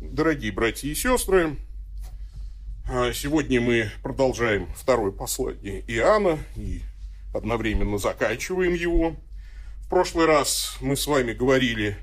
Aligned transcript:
Дорогие 0.00 0.50
братья 0.50 0.88
и 0.88 0.94
сестры, 0.94 1.58
а, 2.90 3.12
сегодня 3.12 3.60
мы 3.60 3.90
продолжаем 4.02 4.66
второе 4.74 5.12
послание 5.12 5.84
Иоанна 5.88 6.38
и 6.56 6.80
одновременно 7.34 7.98
заканчиваем 7.98 8.72
его. 8.72 9.14
В 9.82 9.90
прошлый 9.90 10.24
раз 10.24 10.78
мы 10.80 10.96
с 10.96 11.06
вами 11.06 11.34
говорили 11.34 11.98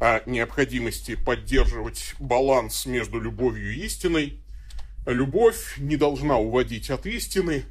о 0.00 0.28
необходимости 0.28 1.14
поддерживать 1.14 2.16
баланс 2.18 2.84
между 2.84 3.20
любовью 3.20 3.72
и 3.72 3.86
истиной. 3.86 4.40
Любовь 5.06 5.78
не 5.78 5.96
должна 5.96 6.38
уводить 6.38 6.90
от 6.90 7.06
истины, 7.06 7.62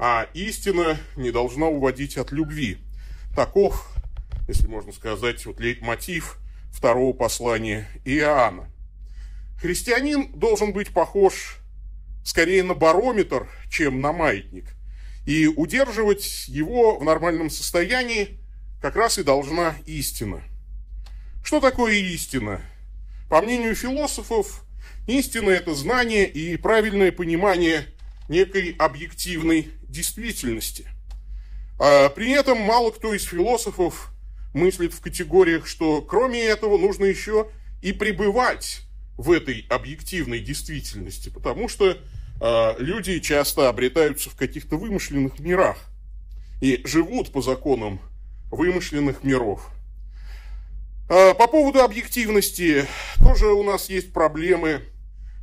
а 0.00 0.26
истина 0.32 0.96
не 1.16 1.30
должна 1.30 1.66
уводить 1.66 2.16
от 2.16 2.32
любви. 2.32 2.78
Таков, 3.36 3.94
если 4.48 4.68
можно 4.68 4.90
сказать, 4.90 5.44
вот 5.44 5.60
лейтмотив 5.60 6.38
второго 6.72 7.12
послания 7.12 7.86
Иоанна. 8.06 8.71
Христианин 9.62 10.32
должен 10.32 10.72
быть 10.72 10.92
похож 10.92 11.58
скорее 12.24 12.64
на 12.64 12.74
барометр, 12.74 13.48
чем 13.70 14.00
на 14.00 14.12
маятник. 14.12 14.74
И 15.24 15.46
удерживать 15.46 16.48
его 16.48 16.98
в 16.98 17.04
нормальном 17.04 17.48
состоянии 17.48 18.40
как 18.80 18.96
раз 18.96 19.18
и 19.18 19.22
должна 19.22 19.76
истина. 19.86 20.42
Что 21.44 21.60
такое 21.60 21.92
истина? 21.92 22.60
По 23.30 23.40
мнению 23.40 23.76
философов, 23.76 24.64
истина– 25.06 25.50
это 25.50 25.76
знание 25.76 26.28
и 26.28 26.56
правильное 26.56 27.12
понимание 27.12 27.86
некой 28.28 28.74
объективной 28.76 29.68
действительности. 29.84 30.88
А 31.78 32.08
при 32.08 32.32
этом 32.32 32.58
мало 32.58 32.90
кто 32.90 33.14
из 33.14 33.22
философов 33.22 34.10
мыслит 34.54 34.92
в 34.92 35.00
категориях, 35.00 35.68
что 35.68 36.02
кроме 36.02 36.42
этого 36.42 36.78
нужно 36.78 37.04
еще 37.04 37.48
и 37.80 37.92
пребывать 37.92 38.82
в 39.16 39.30
этой 39.30 39.66
объективной 39.68 40.40
действительности, 40.40 41.28
потому 41.28 41.68
что 41.68 41.96
э, 42.40 42.74
люди 42.78 43.18
часто 43.20 43.68
обретаются 43.68 44.30
в 44.30 44.36
каких-то 44.36 44.76
вымышленных 44.76 45.38
мирах 45.38 45.78
и 46.60 46.80
живут 46.84 47.32
по 47.32 47.42
законам 47.42 48.00
вымышленных 48.50 49.24
миров. 49.24 49.70
Э, 51.08 51.34
по 51.34 51.46
поводу 51.46 51.80
объективности 51.80 52.86
тоже 53.18 53.46
у 53.46 53.62
нас 53.62 53.90
есть 53.90 54.12
проблемы, 54.12 54.82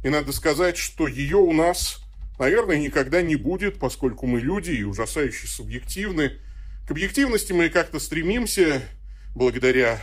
и 0.03 0.09
надо 0.09 0.31
сказать, 0.31 0.77
что 0.77 1.07
ее 1.07 1.38
у 1.38 1.51
нас, 1.51 2.01
наверное, 2.39 2.77
никогда 2.77 3.22
не 3.22 3.35
будет, 3.35 3.79
поскольку 3.79 4.25
мы 4.25 4.39
люди 4.39 4.72
и 4.72 4.83
ужасающе 4.83 5.47
субъективны. 5.47 6.33
К 6.88 6.91
объективности 6.91 7.53
мы 7.53 7.69
как-то 7.69 7.99
стремимся 7.99 8.81
благодаря 9.35 10.01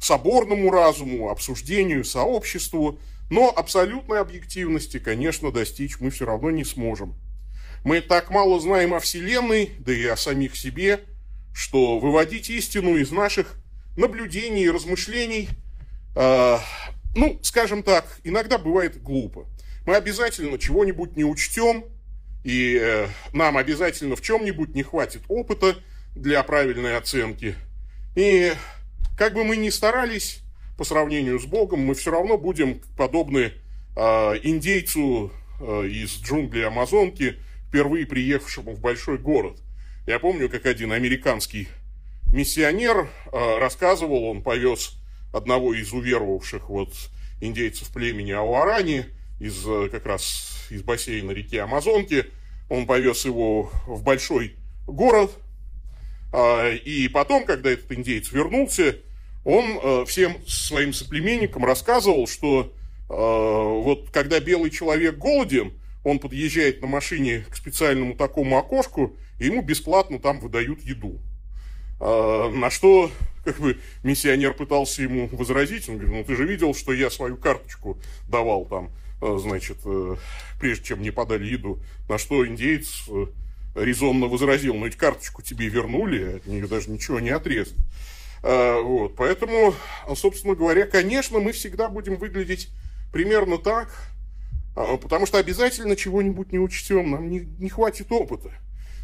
соборному 0.00 0.70
разуму, 0.70 1.30
обсуждению, 1.30 2.04
сообществу, 2.04 2.98
но 3.30 3.52
абсолютной 3.54 4.20
объективности, 4.20 4.98
конечно, 4.98 5.52
достичь 5.52 6.00
мы 6.00 6.10
все 6.10 6.26
равно 6.26 6.50
не 6.50 6.64
сможем. 6.64 7.14
Мы 7.84 8.00
так 8.00 8.30
мало 8.30 8.60
знаем 8.60 8.92
о 8.92 9.00
Вселенной, 9.00 9.70
да 9.78 9.92
и 9.92 10.04
о 10.06 10.16
самих 10.16 10.56
себе, 10.56 11.00
что 11.54 11.98
выводить 11.98 12.50
истину 12.50 12.96
из 12.96 13.10
наших 13.10 13.56
наблюдений 13.96 14.64
и 14.64 14.70
размышлений, 14.70 15.48
э, 16.16 16.58
ну, 17.14 17.38
скажем 17.42 17.82
так, 17.82 18.18
иногда 18.24 18.58
бывает 18.58 19.02
глупо. 19.02 19.46
Мы 19.86 19.96
обязательно 19.96 20.58
чего-нибудь 20.58 21.16
не 21.16 21.24
учтем, 21.24 21.84
и 22.44 22.78
э, 22.80 23.08
нам 23.32 23.56
обязательно 23.56 24.16
в 24.16 24.22
чем-нибудь 24.22 24.74
не 24.74 24.82
хватит 24.82 25.22
опыта 25.28 25.76
для 26.14 26.42
правильной 26.42 26.96
оценки. 26.96 27.54
И 28.16 28.52
как 29.20 29.34
бы 29.34 29.44
мы 29.44 29.58
ни 29.58 29.68
старались 29.68 30.40
по 30.78 30.84
сравнению 30.84 31.38
с 31.38 31.44
Богом, 31.44 31.80
мы 31.80 31.94
все 31.94 32.10
равно 32.10 32.38
будем 32.38 32.80
подобны 32.96 33.52
э, 33.94 34.00
индейцу 34.42 35.30
э, 35.60 35.88
из 35.88 36.22
джунглей 36.22 36.66
Амазонки, 36.66 37.36
впервые 37.68 38.06
приехавшему 38.06 38.72
в 38.72 38.80
большой 38.80 39.18
город. 39.18 39.58
Я 40.06 40.20
помню, 40.20 40.48
как 40.48 40.64
один 40.64 40.92
американский 40.92 41.68
миссионер 42.32 43.10
э, 43.30 43.58
рассказывал, 43.58 44.24
он 44.24 44.42
повез 44.42 44.96
одного 45.34 45.74
из 45.74 45.92
уверовавших 45.92 46.70
вот 46.70 46.94
индейцев 47.42 47.92
племени 47.92 48.32
Ауарани 48.32 49.04
из 49.38 49.62
как 49.90 50.06
раз 50.06 50.66
из 50.70 50.82
бассейна 50.82 51.32
реки 51.32 51.58
Амазонки, 51.58 52.24
он 52.70 52.86
повез 52.86 53.26
его 53.26 53.70
в 53.86 54.02
большой 54.02 54.56
город, 54.86 55.30
и 56.84 57.10
потом, 57.12 57.44
когда 57.44 57.70
этот 57.70 57.92
индейец 57.92 58.32
вернулся, 58.32 58.96
он 59.44 59.78
э, 59.82 60.04
всем 60.06 60.36
своим 60.46 60.92
соплеменникам 60.92 61.64
рассказывал, 61.64 62.26
что 62.26 62.72
э, 63.08 63.12
вот 63.12 64.10
когда 64.10 64.40
белый 64.40 64.70
человек 64.70 65.16
голоден, 65.16 65.72
он 66.04 66.18
подъезжает 66.18 66.80
на 66.80 66.86
машине 66.86 67.44
к 67.50 67.56
специальному 67.56 68.14
такому 68.14 68.58
окошку, 68.58 69.16
и 69.38 69.46
ему 69.46 69.62
бесплатно 69.62 70.18
там 70.18 70.40
выдают 70.40 70.82
еду. 70.82 71.20
Э, 72.00 72.50
на 72.54 72.70
что 72.70 73.10
как 73.44 73.58
бы 73.58 73.78
миссионер 74.02 74.52
пытался 74.52 75.02
ему 75.02 75.28
возразить, 75.32 75.88
он 75.88 75.96
говорит, 75.96 76.14
ну 76.14 76.24
ты 76.24 76.36
же 76.36 76.46
видел, 76.46 76.74
что 76.74 76.92
я 76.92 77.08
свою 77.08 77.38
карточку 77.38 77.98
давал 78.28 78.66
там, 78.66 78.90
э, 79.22 79.38
значит, 79.40 79.78
прежде 80.60 80.84
чем 80.84 80.98
мне 80.98 81.12
подали 81.12 81.46
еду. 81.46 81.82
На 82.10 82.18
что 82.18 82.46
индейец 82.46 83.08
резонно 83.74 84.26
возразил, 84.26 84.74
ну 84.74 84.84
ведь 84.84 84.96
карточку 84.96 85.40
тебе 85.40 85.68
вернули, 85.68 86.36
от 86.36 86.46
нее 86.46 86.66
даже 86.66 86.90
ничего 86.90 87.20
не 87.20 87.30
отрезали. 87.30 87.80
А, 88.42 88.80
вот, 88.80 89.16
поэтому, 89.16 89.74
собственно 90.14 90.54
говоря, 90.54 90.86
конечно, 90.86 91.38
мы 91.40 91.52
всегда 91.52 91.88
будем 91.88 92.16
выглядеть 92.16 92.70
примерно 93.12 93.58
так, 93.58 93.90
а, 94.76 94.96
потому 94.96 95.26
что 95.26 95.38
обязательно 95.38 95.96
чего-нибудь 95.96 96.52
не 96.52 96.58
учтем, 96.58 97.10
нам 97.10 97.28
не, 97.28 97.40
не 97.40 97.68
хватит 97.68 98.10
опыта. 98.10 98.50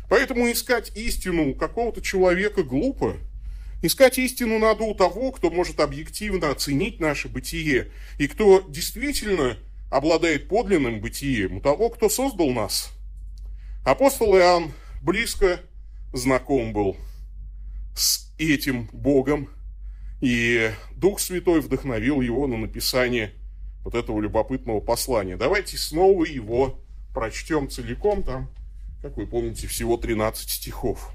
Поэтому 0.09 0.51
искать 0.51 0.97
истину 0.97 1.51
у 1.51 1.55
какого-то 1.55 2.01
человека 2.01 2.63
глупо. 2.63 3.17
Искать 3.83 4.19
истину 4.19 4.59
надо 4.59 4.85
у 4.85 4.95
того, 4.95 5.33
кто 5.33 5.51
может 5.51 5.81
объективно 5.81 6.51
оценить 6.51 6.99
наше 7.01 7.29
бытие, 7.29 7.91
и 8.19 8.27
кто 8.27 8.65
действительно 8.69 9.59
обладает 9.91 10.49
подлинным 10.49 11.01
бытием, 11.01 11.59
у 11.59 11.61
того, 11.61 11.91
кто 11.91 12.09
создал 12.09 12.51
нас. 12.51 12.91
Апостол 13.85 14.37
Иоанн 14.37 14.73
близко 15.03 15.61
знаком 16.13 16.73
был 16.73 16.97
с 17.95 18.26
этим 18.39 18.89
Богом, 18.93 19.51
и 20.21 20.71
Дух 20.95 21.21
Святой 21.21 21.61
вдохновил 21.61 22.21
его 22.21 22.47
на 22.47 22.57
написание 22.57 23.33
вот 23.85 23.95
этого 23.95 24.21
любопытного 24.21 24.81
послания. 24.81 25.37
Давайте 25.37 25.77
снова 25.77 26.25
его 26.25 26.81
прочтем 27.15 27.71
целиком, 27.71 28.23
там, 28.23 28.51
как 29.03 29.17
вы 29.17 29.27
помните, 29.27 29.67
всего 29.67 29.97
13 29.97 30.49
стихов. 30.51 31.13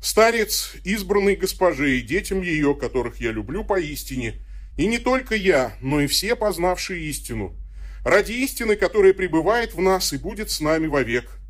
«Старец, 0.00 0.74
избранный 0.84 1.36
госпожи 1.36 1.98
и 1.98 2.02
детям 2.02 2.40
ее, 2.40 2.74
которых 2.74 3.20
я 3.20 3.32
люблю 3.32 3.64
поистине, 3.64 4.34
и 4.76 4.86
не 4.86 4.98
только 4.98 5.34
я, 5.34 5.74
но 5.80 6.00
и 6.00 6.06
все 6.06 6.36
познавшие 6.36 7.02
истину, 7.06 7.56
ради 8.04 8.32
истины, 8.32 8.76
которая 8.76 9.14
пребывает 9.14 9.74
в 9.74 9.80
нас 9.80 10.12
и 10.12 10.18
будет 10.18 10.50
с 10.50 10.60
нами 10.60 10.86
вовек, 10.86 11.40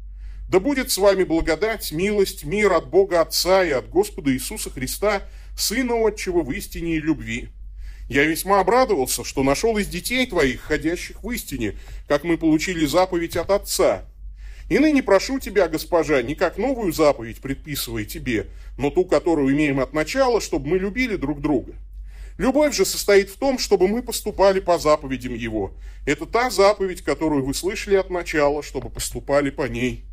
да 0.49 0.61
будет 0.61 0.91
с 0.91 0.99
вами 0.99 1.25
благодать, 1.25 1.91
милость, 1.91 2.45
мир 2.45 2.73
от 2.73 2.89
Бога 2.89 3.21
Отца 3.21 3.65
и 3.65 3.71
от 3.71 3.89
Господа 3.89 4.33
Иисуса 4.33 4.71
Христа, 4.71 5.23
Сына 5.57 5.95
Отчего 6.07 6.43
в 6.43 6.53
истине 6.53 6.97
и 6.97 7.01
любви. 7.01 7.49
Я 8.09 8.25
весьма 8.25 8.61
обрадовался, 8.61 9.25
что 9.25 9.43
нашел 9.43 9.77
из 9.79 9.89
детей 9.89 10.27
твоих, 10.27 10.61
ходящих 10.61 11.25
в 11.25 11.31
истине, 11.31 11.77
как 12.07 12.23
мы 12.23 12.39
получили 12.39 12.87
заповедь 12.87 13.37
от 13.37 13.51
Отца. 13.51 14.05
И 14.69 14.79
ныне 14.79 15.03
прошу 15.03 15.41
тебя, 15.41 15.69
госпожа, 15.69 16.23
не 16.23 16.37
как 16.37 16.59
новую 16.59 16.93
заповедь 16.93 17.41
предписывай 17.41 18.05
тебе, 18.05 18.47
но 18.79 18.91
ту, 18.91 19.05
которую 19.05 19.53
имеем 19.53 19.81
от 19.81 19.93
начала, 19.93 20.41
чтобы 20.41 20.69
мы 20.69 20.79
любили 20.79 21.17
друг 21.17 21.41
друга. 21.41 21.75
Любовь 22.39 22.75
же 22.75 22.85
состоит 22.85 23.31
в 23.31 23.39
том, 23.39 23.59
чтобы 23.59 23.89
мы 23.89 24.03
поступали 24.03 24.61
по 24.61 24.79
заповедям 24.79 25.35
Его. 25.35 25.73
Это 26.05 26.27
та 26.27 26.51
заповедь, 26.51 27.03
которую 27.03 27.45
вы 27.45 27.55
слышали 27.55 27.97
от 27.97 28.11
начала, 28.11 28.63
чтобы 28.63 28.91
поступали 28.91 29.51
по 29.51 29.67
ней. 29.67 30.06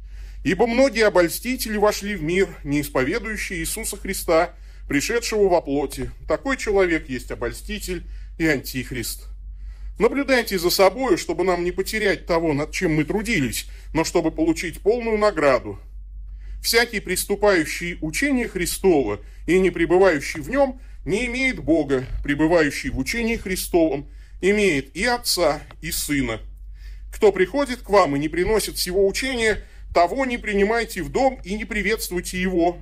Ибо 0.43 0.67
многие 0.67 1.07
обольстители 1.07 1.77
вошли 1.77 2.15
в 2.15 2.23
мир, 2.23 2.49
не 2.63 2.81
исповедующие 2.81 3.59
Иисуса 3.59 3.95
Христа, 3.97 4.53
пришедшего 4.89 5.47
во 5.47 5.61
плоти. 5.61 6.11
Такой 6.27 6.57
человек 6.57 7.09
есть 7.09 7.31
обольститель 7.31 8.03
и 8.37 8.45
антихрист. 8.45 9.27
Наблюдайте 9.99 10.59
за 10.59 10.69
собой, 10.69 11.17
чтобы 11.17 11.45
нам 11.45 11.63
не 11.63 11.71
потерять 11.71 12.25
того, 12.25 12.53
над 12.53 12.71
чем 12.71 12.95
мы 12.95 13.05
трудились, 13.05 13.67
но 13.93 14.03
чтобы 14.03 14.31
получить 14.31 14.81
полную 14.81 15.17
награду. 15.17 15.79
Всякий, 16.61 16.99
приступающий 16.99 17.97
учение 18.01 18.47
Христова 18.47 19.21
и 19.47 19.59
не 19.59 19.69
пребывающий 19.69 20.41
в 20.41 20.49
нем, 20.49 20.81
не 21.05 21.25
имеет 21.27 21.59
Бога, 21.59 22.05
пребывающий 22.23 22.89
в 22.89 22.97
учении 22.97 23.37
Христовом, 23.37 24.09
имеет 24.41 24.95
и 24.95 25.05
Отца, 25.05 25.61
и 25.81 25.91
Сына. 25.91 26.41
Кто 27.13 27.31
приходит 27.31 27.81
к 27.81 27.89
вам 27.89 28.15
и 28.15 28.19
не 28.19 28.27
приносит 28.27 28.75
всего 28.75 29.07
учения– 29.07 29.63
того 29.93 30.25
не 30.25 30.37
принимайте 30.37 31.03
в 31.03 31.09
дом 31.09 31.39
и 31.43 31.55
не 31.55 31.65
приветствуйте 31.65 32.41
его, 32.41 32.77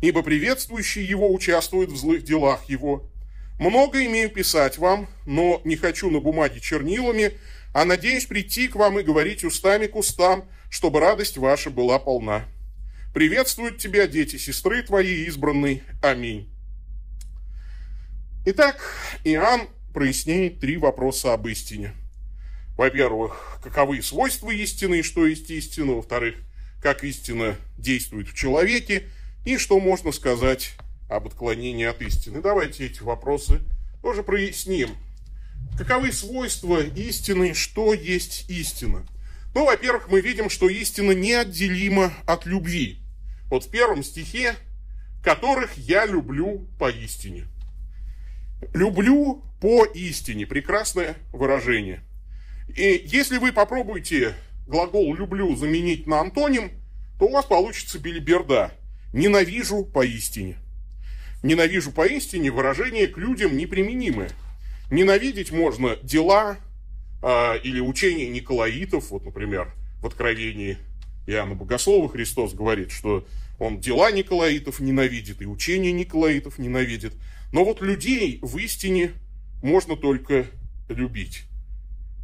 ибо 0.00 0.22
приветствующий 0.22 1.04
его 1.04 1.32
участвует 1.32 1.90
в 1.90 1.96
злых 1.96 2.24
делах 2.24 2.64
его. 2.68 3.08
Много 3.58 4.04
имею 4.06 4.30
писать 4.30 4.78
вам, 4.78 5.08
но 5.26 5.60
не 5.64 5.76
хочу 5.76 6.10
на 6.10 6.20
бумаге 6.20 6.60
чернилами, 6.60 7.32
а 7.72 7.84
надеюсь 7.84 8.26
прийти 8.26 8.68
к 8.68 8.74
вам 8.74 8.98
и 8.98 9.02
говорить 9.02 9.44
устами 9.44 9.86
к 9.86 9.96
устам, 9.96 10.48
чтобы 10.70 11.00
радость 11.00 11.36
ваша 11.36 11.70
была 11.70 11.98
полна. 11.98 12.46
Приветствуют 13.12 13.78
тебя 13.78 14.06
дети, 14.06 14.36
сестры 14.36 14.82
твои 14.82 15.24
избранные. 15.26 15.82
Аминь. 16.02 16.48
Итак, 18.46 18.80
Иоанн 19.24 19.68
проясняет 19.92 20.60
три 20.60 20.76
вопроса 20.76 21.34
об 21.34 21.46
истине. 21.46 21.92
Во-первых, 22.80 23.60
каковы 23.62 24.00
свойства 24.00 24.48
истины 24.48 25.00
и 25.00 25.02
что 25.02 25.26
есть 25.26 25.50
истина. 25.50 25.92
Во-вторых, 25.92 26.36
как 26.82 27.04
истина 27.04 27.56
действует 27.76 28.28
в 28.28 28.34
человеке 28.34 29.02
и 29.44 29.58
что 29.58 29.78
можно 29.78 30.12
сказать 30.12 30.72
об 31.10 31.26
отклонении 31.26 31.84
от 31.84 32.00
истины. 32.00 32.40
Давайте 32.40 32.86
эти 32.86 33.02
вопросы 33.02 33.60
тоже 34.00 34.22
проясним. 34.22 34.96
Каковы 35.76 36.10
свойства 36.10 36.80
истины, 36.82 37.52
что 37.52 37.92
есть 37.92 38.48
истина? 38.48 39.06
Ну, 39.54 39.66
во-первых, 39.66 40.08
мы 40.08 40.22
видим, 40.22 40.48
что 40.48 40.70
истина 40.70 41.12
неотделима 41.12 42.14
от 42.24 42.46
любви. 42.46 43.00
Вот 43.50 43.64
в 43.64 43.70
первом 43.70 44.02
стихе, 44.02 44.54
которых 45.22 45.76
я 45.76 46.06
люблю 46.06 46.66
по 46.78 46.90
истине. 46.90 47.44
Люблю 48.72 49.44
по 49.60 49.84
истине. 49.84 50.46
Прекрасное 50.46 51.16
выражение. 51.30 52.02
И 52.76 53.02
если 53.06 53.38
вы 53.38 53.52
попробуете 53.52 54.34
глагол 54.66 55.14
«люблю» 55.14 55.54
заменить 55.56 56.06
на 56.06 56.20
антоним, 56.20 56.70
то 57.18 57.26
у 57.26 57.32
вас 57.32 57.44
получится 57.44 57.98
билиберда. 57.98 58.72
Ненавижу 59.12 59.84
по 59.84 60.04
истине. 60.04 60.56
Ненавижу 61.42 61.90
по 61.90 62.06
истине 62.06 62.50
выражение 62.50 63.06
к 63.08 63.18
людям 63.18 63.56
неприменимое. 63.56 64.30
Ненавидеть 64.90 65.52
можно 65.52 65.96
дела 65.96 66.58
э, 67.22 67.58
или 67.62 67.80
учения 67.80 68.28
Николаитов, 68.28 69.10
вот, 69.10 69.24
например, 69.24 69.72
в 70.00 70.06
Откровении 70.06 70.78
Иоанна 71.26 71.54
Богослова 71.54 72.08
Христос 72.08 72.54
говорит, 72.54 72.90
что 72.90 73.26
он 73.58 73.78
дела 73.78 74.10
Николаитов 74.10 74.80
ненавидит 74.80 75.42
и 75.42 75.46
учения 75.46 75.92
Николаитов 75.92 76.58
ненавидит. 76.58 77.14
Но 77.52 77.64
вот 77.64 77.80
людей 77.80 78.38
в 78.42 78.56
истине 78.58 79.12
можно 79.62 79.96
только 79.96 80.46
любить. 80.88 81.44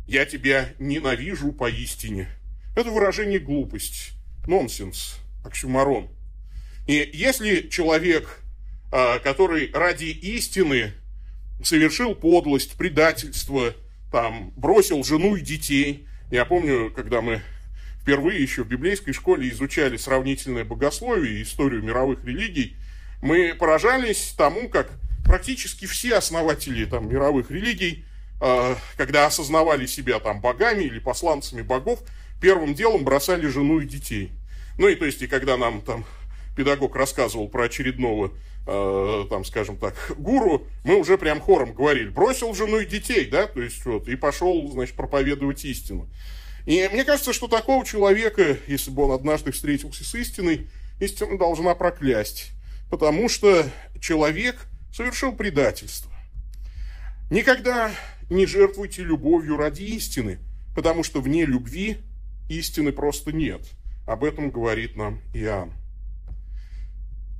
Я 0.06 0.24
тебя 0.24 0.70
ненавижу 0.78 1.52
поистине. 1.52 2.28
Это 2.76 2.90
выражение 2.90 3.38
глупость, 3.38 4.12
нонсенс, 4.46 5.18
оксюмарон. 5.44 6.08
И 6.86 7.10
если 7.12 7.68
человек, 7.68 8.40
а, 8.92 9.18
который 9.18 9.70
ради 9.72 10.04
истины 10.04 10.92
совершил 11.62 12.14
подлость, 12.14 12.76
предательство, 12.76 13.74
там, 14.16 14.50
бросил 14.56 15.04
жену 15.04 15.36
и 15.36 15.42
детей. 15.42 16.06
Я 16.30 16.46
помню, 16.46 16.90
когда 16.90 17.20
мы 17.20 17.42
впервые 18.00 18.40
еще 18.40 18.64
в 18.64 18.68
библейской 18.68 19.12
школе 19.12 19.50
изучали 19.50 19.98
сравнительное 19.98 20.64
богословие 20.64 21.38
и 21.38 21.42
историю 21.42 21.82
мировых 21.82 22.24
религий, 22.24 22.76
мы 23.20 23.54
поражались 23.54 24.34
тому, 24.36 24.70
как 24.70 24.90
практически 25.24 25.84
все 25.84 26.16
основатели 26.16 26.86
там, 26.86 27.10
мировых 27.10 27.50
религий, 27.50 28.05
когда 28.38 29.26
осознавали 29.26 29.86
себя 29.86 30.20
там 30.20 30.40
богами 30.40 30.84
или 30.84 30.98
посланцами 30.98 31.62
богов, 31.62 32.00
первым 32.40 32.74
делом 32.74 33.04
бросали 33.04 33.46
жену 33.46 33.80
и 33.80 33.86
детей. 33.86 34.32
Ну 34.78 34.88
и 34.88 34.94
то 34.94 35.06
есть, 35.06 35.22
и 35.22 35.26
когда 35.26 35.56
нам 35.56 35.80
там 35.80 36.04
педагог 36.56 36.96
рассказывал 36.96 37.48
про 37.48 37.64
очередного, 37.64 38.32
э, 38.66 39.26
там, 39.30 39.44
скажем 39.44 39.76
так, 39.76 39.94
гуру, 40.18 40.66
мы 40.84 40.96
уже 40.96 41.18
прям 41.18 41.40
хором 41.40 41.72
говорили, 41.72 42.08
бросил 42.08 42.54
жену 42.54 42.78
и 42.78 42.86
детей, 42.86 43.26
да, 43.26 43.46
то 43.46 43.60
есть 43.62 43.84
вот, 43.84 44.08
и 44.08 44.16
пошел, 44.16 44.68
значит, 44.70 44.96
проповедовать 44.96 45.64
истину. 45.64 46.08
И 46.66 46.88
мне 46.92 47.04
кажется, 47.04 47.32
что 47.32 47.46
такого 47.46 47.84
человека, 47.84 48.58
если 48.66 48.90
бы 48.90 49.04
он 49.04 49.12
однажды 49.12 49.52
встретился 49.52 50.04
с 50.04 50.14
истиной, 50.14 50.68
истина 50.98 51.38
должна 51.38 51.74
проклясть, 51.74 52.50
потому 52.90 53.28
что 53.28 53.64
человек 54.00 54.66
совершил 54.92 55.32
предательство. 55.32 56.10
Никогда 57.30 57.90
не 58.30 58.46
жертвуйте 58.46 59.02
любовью 59.02 59.56
ради 59.56 59.82
истины, 59.82 60.38
потому 60.74 61.02
что 61.02 61.20
вне 61.20 61.44
любви 61.44 61.98
истины 62.48 62.92
просто 62.92 63.32
нет. 63.32 63.62
Об 64.06 64.24
этом 64.24 64.50
говорит 64.50 64.96
нам 64.96 65.20
Иоанн. 65.34 65.72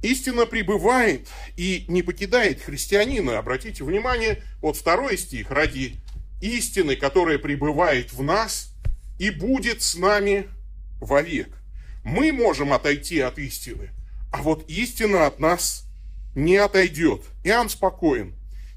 Истина 0.02 0.46
пребывает 0.46 1.28
и 1.56 1.84
не 1.88 2.02
покидает 2.02 2.60
христианина. 2.60 3.38
Обратите 3.38 3.82
внимание, 3.82 4.42
вот 4.60 4.76
второй 4.76 5.16
стих. 5.18 5.50
«Ради 5.50 5.96
истины, 6.40 6.96
которая 6.96 7.38
пребывает 7.38 8.12
в 8.12 8.22
нас 8.22 8.74
и 9.18 9.30
будет 9.30 9.82
с 9.82 9.96
нами 9.96 10.48
вовек». 11.00 11.48
Мы 12.04 12.30
можем 12.30 12.72
отойти 12.72 13.18
от 13.18 13.36
истины, 13.40 13.90
а 14.32 14.40
вот 14.42 14.70
истина 14.70 15.26
от 15.26 15.40
нас 15.40 15.88
не 16.36 16.56
отойдет. 16.56 17.22
Иоанн 17.42 17.68
спокоен. 17.68 18.35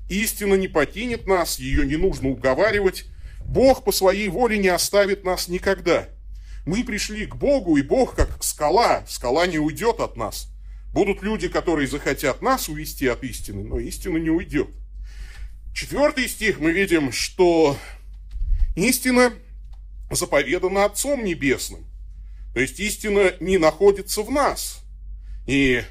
Истина 0.10 0.56
не 0.56 0.68
покинет 0.68 1.28
нас, 1.28 1.60
ее 1.60 1.86
не 1.86 1.96
нужно 1.96 2.30
уговаривать. 2.30 3.06
Бог 3.46 3.84
по 3.84 3.92
своей 3.92 4.28
воле 4.28 4.58
не 4.58 4.68
оставит 4.68 5.24
нас 5.24 5.48
никогда. 5.48 6.10
Мы 6.66 6.84
пришли 6.84 7.26
к 7.26 7.36
Богу, 7.36 7.78
и 7.78 7.82
Бог 7.82 8.16
как 8.16 8.44
скала. 8.44 9.04
Скала 9.08 9.48
не 9.48 9.60
уйдет 9.60 10.00
от 10.00 10.18
нас. 10.18 10.52
Будут 10.94 11.22
люди, 11.22 11.48
которые 11.48 11.88
захотят 11.88 12.42
нас 12.42 12.68
увести 12.68 13.08
от 13.08 13.24
истины, 13.24 13.64
но 13.64 13.80
истина 13.80 14.18
не 14.18 14.32
уйдет. 14.32 14.68
Четвертый 15.74 16.28
стих 16.28 16.60
мы 16.60 16.72
видим, 16.72 17.12
что 17.12 17.78
истина 18.76 19.32
заповедана 20.10 20.86
Отцом 20.86 21.24
Небесным. 21.24 21.86
То 22.54 22.60
есть 22.60 22.80
истина 22.80 23.34
не 23.40 23.60
находится 23.60 24.24
в 24.24 24.32
нас. 24.32 24.84
И 25.46 25.84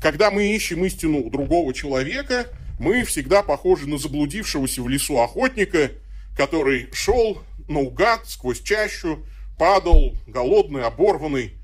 когда 0.00 0.30
мы 0.30 0.54
ищем 0.54 0.84
истину 0.84 1.18
у 1.18 1.30
другого 1.30 1.74
человека, 1.74 2.46
мы 2.78 3.04
всегда 3.04 3.42
похожи 3.42 3.88
на 3.88 3.98
заблудившегося 3.98 4.82
в 4.82 4.88
лесу 4.88 5.18
охотника, 5.18 5.92
который 6.36 6.88
шел 6.92 7.42
наугад 7.68 8.28
сквозь 8.28 8.60
чащу, 8.60 9.24
падал, 9.58 10.14
голодный, 10.26 10.84
оборванный, 10.84 11.54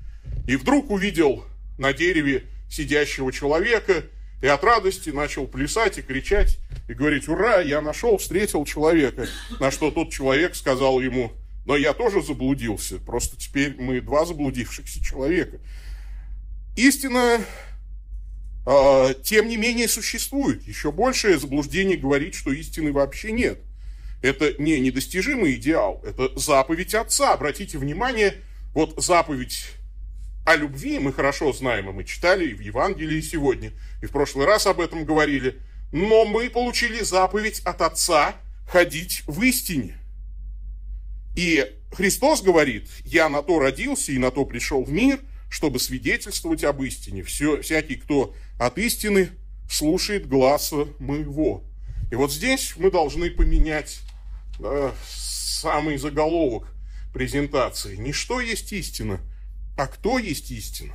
и 0.47 0.55
вдруг 0.55 0.89
увидел 0.89 1.45
на 1.77 1.93
дереве 1.93 2.45
сидящего 2.69 3.31
человека, 3.31 4.05
и 4.41 4.47
от 4.47 4.63
радости 4.63 5.09
начал 5.09 5.47
плясать 5.47 5.99
и 5.99 6.01
кричать, 6.01 6.57
и 6.89 6.93
говорить, 6.93 7.29
ура, 7.29 7.61
я 7.61 7.81
нашел, 7.81 8.17
встретил 8.17 8.65
человека. 8.65 9.27
На 9.59 9.71
что 9.71 9.91
тот 9.91 10.11
человек 10.11 10.55
сказал 10.55 10.99
ему, 10.99 11.31
но 11.65 11.77
я 11.77 11.93
тоже 11.93 12.21
заблудился, 12.21 12.97
просто 12.97 13.37
теперь 13.37 13.75
мы 13.79 14.01
два 14.01 14.25
заблудившихся 14.25 15.01
человека. 15.01 15.59
Истина, 16.75 17.39
тем 18.65 19.47
не 19.47 19.57
менее, 19.57 19.87
существует. 19.87 20.65
Еще 20.67 20.91
большее 20.91 21.37
заблуждение 21.37 21.97
говорит, 21.97 22.33
что 22.35 22.51
истины 22.51 22.91
вообще 22.91 23.31
нет. 23.31 23.59
Это 24.21 24.53
не 24.57 24.79
недостижимый 24.79 25.55
идеал, 25.55 26.01
это 26.05 26.31
заповедь 26.39 26.95
Отца. 26.95 27.33
Обратите 27.33 27.77
внимание, 27.77 28.35
вот 28.73 28.93
заповедь 29.03 29.65
о 30.45 30.55
любви 30.55 30.99
мы 30.99 31.11
хорошо 31.11 31.51
знаем, 31.51 31.89
и 31.89 31.93
мы 31.93 32.03
читали 32.05 32.49
и 32.49 32.53
в 32.53 32.61
Евангелии 32.61 33.19
сегодня, 33.19 33.73
и 34.01 34.05
в 34.05 34.11
прошлый 34.11 34.45
раз 34.45 34.65
об 34.65 34.79
этом 34.79 35.03
говорили. 35.03 35.59
Но 35.91 36.25
мы 36.25 36.49
получили 36.49 37.03
заповедь 37.03 37.59
от 37.65 37.81
Отца 37.81 38.35
ходить 38.65 39.23
в 39.27 39.41
истине. 39.43 39.97
И 41.35 41.65
Христос 41.91 42.41
говорит, 42.41 42.89
я 43.03 43.27
на 43.27 43.43
то 43.43 43.59
родился 43.59 44.11
и 44.11 44.17
на 44.17 44.31
то 44.31 44.45
пришел 44.45 44.83
в 44.83 44.91
мир, 44.91 45.19
чтобы 45.53 45.79
свидетельствовать 45.79 46.63
об 46.63 46.81
истине. 46.81 47.21
Все, 47.21 47.61
всякий, 47.61 47.95
кто 47.95 48.33
от 48.57 48.79
истины 48.79 49.29
слушает 49.69 50.27
гласа 50.27 50.87
моего. 50.97 51.63
И 52.11 52.15
вот 52.15 52.33
здесь 52.33 52.73
мы 52.75 52.89
должны 52.89 53.29
поменять 53.29 53.99
да, 54.57 54.91
самый 55.05 55.97
заголовок 55.97 56.73
презентации. 57.13 57.95
Не 57.97 58.13
что 58.13 58.41
есть 58.41 58.73
истина– 58.73 59.21
а 59.77 59.87
кто 59.87 60.19
есть 60.19 60.51
истина? 60.51 60.93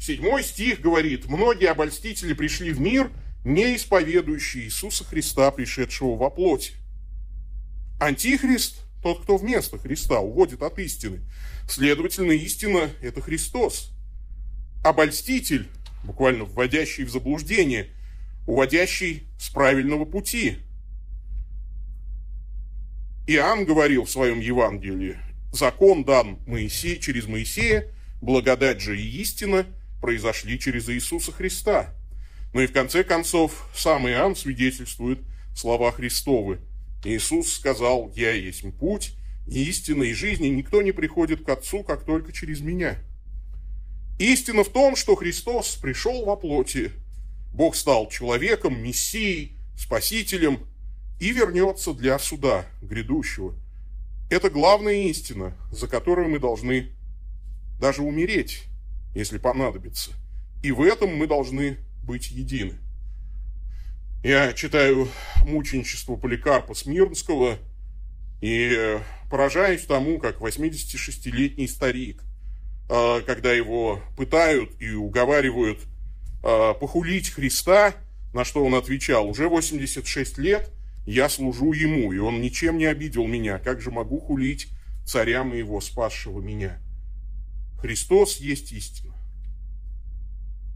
Седьмой 0.00 0.44
стих 0.44 0.80
говорит, 0.80 1.26
многие 1.26 1.70
обольстители 1.70 2.34
пришли 2.34 2.72
в 2.72 2.80
мир, 2.80 3.10
не 3.44 3.76
исповедующие 3.76 4.64
Иисуса 4.64 5.04
Христа, 5.04 5.50
пришедшего 5.50 6.16
во 6.16 6.28
плоти. 6.30 6.72
Антихрист– 8.00 8.82
тот, 9.02 9.22
кто 9.22 9.36
вместо 9.36 9.78
Христа 9.78 10.20
уводит 10.20 10.62
от 10.62 10.78
истины. 10.78 11.20
Следовательно, 11.68 12.32
истина– 12.32 12.90
это 13.02 13.20
Христос. 13.20 13.92
Обольститель, 14.84 15.68
буквально 16.04 16.44
вводящий 16.44 17.04
в 17.04 17.10
заблуждение, 17.10 17.88
уводящий 18.46 19.28
с 19.38 19.48
правильного 19.48 20.04
пути. 20.04 20.58
Иоанн 23.26 23.64
говорил 23.64 24.04
в 24.04 24.10
своем 24.10 24.40
Евангелии, 24.40 25.16
Закон 25.52 26.04
дан 26.04 26.38
Моисей, 26.46 26.98
через 26.98 27.26
Моисея, 27.26 27.86
благодать 28.20 28.80
же 28.80 28.98
и 28.98 29.20
истина 29.20 29.66
произошли 30.00 30.58
через 30.58 30.88
Иисуса 30.88 31.30
Христа. 31.30 31.94
Ну 32.52 32.60
и 32.60 32.66
в 32.66 32.72
конце 32.72 33.04
концов, 33.04 33.68
сам 33.74 34.08
Иоанн 34.08 34.34
свидетельствует 34.34 35.20
слова 35.54 35.92
Христовы. 35.92 36.60
Иисус 37.04 37.52
сказал, 37.52 38.10
«Я 38.16 38.32
есть 38.32 38.64
путь, 38.78 39.14
и 39.46 39.64
истина, 39.64 40.04
и 40.04 40.12
жизнь, 40.12 40.44
и 40.44 40.50
никто 40.50 40.82
не 40.82 40.92
приходит 40.92 41.44
к 41.44 41.48
Отцу, 41.48 41.82
как 41.82 42.04
только 42.04 42.32
через 42.32 42.60
меня». 42.60 42.98
Истина 44.18 44.62
в 44.62 44.68
том, 44.68 44.94
что 44.94 45.16
Христос 45.16 45.74
пришел 45.76 46.24
во 46.24 46.36
плоти. 46.36 46.92
Бог 47.52 47.74
стал 47.74 48.08
человеком, 48.08 48.80
мессией, 48.80 49.56
спасителем 49.76 50.60
и 51.18 51.32
вернется 51.32 51.92
для 51.92 52.18
суда 52.18 52.66
грядущего. 52.80 53.54
Это 54.30 54.48
главная 54.48 55.08
истина, 55.08 55.56
за 55.70 55.88
которую 55.88 56.28
мы 56.28 56.38
должны 56.38 56.92
даже 57.80 58.02
умереть, 58.02 58.64
если 59.14 59.38
понадобится. 59.38 60.12
И 60.62 60.70
в 60.70 60.82
этом 60.82 61.16
мы 61.16 61.26
должны 61.26 61.78
быть 62.04 62.30
едины. 62.30 62.74
Я 64.22 64.52
читаю 64.52 65.08
мученичество 65.44 66.16
Поликарпа 66.16 66.74
Смирнского 66.74 67.58
и 68.40 68.98
поражаюсь 69.32 69.86
тому, 69.86 70.18
как 70.18 70.42
86-летний 70.42 71.66
старик, 71.66 72.22
а, 72.90 73.22
когда 73.22 73.50
его 73.50 74.02
пытают 74.14 74.78
и 74.78 74.90
уговаривают 74.92 75.78
а, 76.42 76.74
похулить 76.74 77.30
Христа, 77.30 77.94
на 78.34 78.44
что 78.44 78.62
он 78.62 78.74
отвечал, 78.74 79.26
уже 79.26 79.48
86 79.48 80.36
лет 80.36 80.70
я 81.06 81.30
служу 81.30 81.72
ему, 81.72 82.12
и 82.12 82.18
он 82.18 82.42
ничем 82.42 82.76
не 82.76 82.84
обидел 82.84 83.26
меня, 83.26 83.58
как 83.58 83.80
же 83.80 83.90
могу 83.90 84.20
хулить 84.20 84.68
царя 85.06 85.44
моего, 85.44 85.80
спасшего 85.80 86.42
меня? 86.42 86.78
Христос 87.80 88.36
есть 88.36 88.70
истина. 88.72 89.14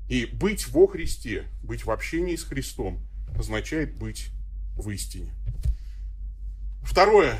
И 0.09 0.25
быть 0.25 0.67
во 0.69 0.87
Христе, 0.87 1.45
быть 1.63 1.85
в 1.85 1.91
общении 1.91 2.37
с 2.37 2.45
Христом, 2.45 3.07
означает 3.39 3.97
быть 3.97 4.31
в 4.79 4.89
истине. 4.89 5.35
Второе. 6.83 7.39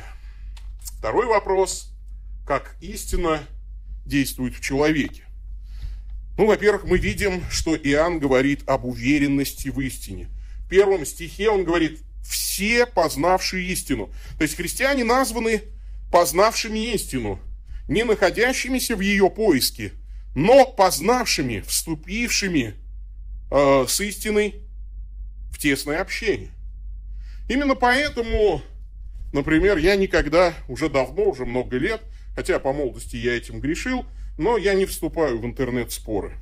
Второй 0.93 1.27
вопрос. 1.27 1.93
Как 2.47 2.77
истина 2.81 3.43
действует 4.05 4.55
в 4.55 4.61
человеке? 4.61 5.25
Ну, 6.39 6.47
во-первых, 6.47 6.85
мы 6.85 6.99
видим, 6.99 7.43
что 7.51 7.75
Иоанн 7.77 8.19
говорит 8.19 8.69
об 8.69 8.85
уверенности 8.85 9.69
в 9.69 9.81
истине. 9.81 10.29
В 10.61 10.69
первом 10.69 11.07
стихе 11.07 11.51
он 11.51 11.65
говорит 11.65 12.01
«все 12.23 12.87
познавшие 12.87 13.67
истину». 13.69 14.11
То 14.37 14.43
есть 14.43 14.57
христиане 14.57 15.05
названы 15.05 15.63
познавшими 16.11 16.93
истину 16.95 17.41
не 17.89 18.05
находящимися 18.05 18.97
в 18.97 19.01
ее 19.01 19.31
поиске, 19.31 19.93
но 20.35 20.67
познавшими, 20.67 21.61
вступившими 21.61 22.75
э, 23.51 23.85
с 23.89 24.01
истиной 24.01 24.63
в 25.51 25.59
тесное 25.59 26.01
общение. 26.01 26.51
Именно 27.49 27.75
поэтому, 27.75 28.61
например, 29.37 29.77
я 29.77 29.95
никогда, 29.97 30.55
уже 30.67 30.89
давно, 30.89 31.25
уже 31.25 31.45
много 31.45 31.77
лет, 31.77 32.01
хотя 32.35 32.59
по 32.59 32.73
молодости 32.73 33.17
я 33.17 33.37
этим 33.37 33.61
грешил, 33.61 34.05
но 34.39 34.57
я 34.57 34.75
не 34.75 34.87
вступаю 34.87 35.39
в 35.39 35.45
интернет-споры. 35.45 36.33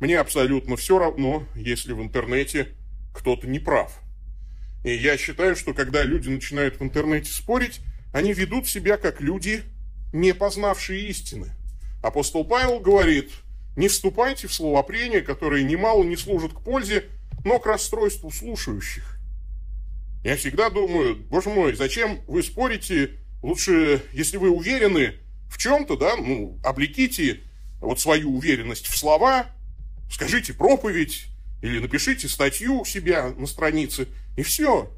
Мне 0.00 0.18
абсолютно 0.18 0.76
все 0.76 0.98
равно, 0.98 1.44
если 1.56 1.92
в 1.92 2.00
интернете 2.00 2.68
кто-то 3.14 3.46
не 3.46 3.58
прав. 3.58 4.00
И 4.84 4.94
я 4.94 5.16
считаю, 5.16 5.56
что 5.56 5.74
когда 5.74 6.02
люди 6.02 6.28
начинают 6.28 6.78
в 6.78 6.82
интернете 6.82 7.32
спорить, 7.32 7.80
они 8.12 8.32
ведут 8.32 8.66
себя 8.66 8.96
как 8.96 9.20
люди, 9.20 9.62
не 10.12 10.32
познавшие 10.32 11.08
истины. 11.08 11.48
Апостол 12.02 12.44
Павел 12.44 12.80
говорит, 12.80 13.30
не 13.76 13.88
вступайте 13.88 14.46
в 14.46 14.54
словопрения, 14.54 15.20
которые 15.20 15.64
немало 15.64 16.02
не 16.04 16.16
служат 16.16 16.52
к 16.52 16.62
пользе, 16.62 17.04
но 17.44 17.58
к 17.58 17.66
расстройству 17.66 18.30
слушающих. 18.30 19.19
Я 20.22 20.36
всегда 20.36 20.68
думаю, 20.68 21.16
боже 21.16 21.48
мой, 21.48 21.74
зачем 21.74 22.20
вы 22.26 22.42
спорите? 22.42 23.18
Лучше, 23.42 24.02
если 24.12 24.36
вы 24.36 24.50
уверены 24.50 25.14
в 25.48 25.56
чем-то, 25.56 25.96
да, 25.96 26.16
ну, 26.16 26.58
облеките 26.62 27.40
вот 27.80 28.00
свою 28.00 28.36
уверенность 28.36 28.86
в 28.86 28.98
слова, 28.98 29.46
скажите 30.12 30.52
проповедь 30.52 31.26
или 31.62 31.78
напишите 31.78 32.28
статью 32.28 32.80
у 32.80 32.84
себя 32.84 33.30
на 33.30 33.46
странице, 33.46 34.08
и 34.36 34.42
все. 34.42 34.92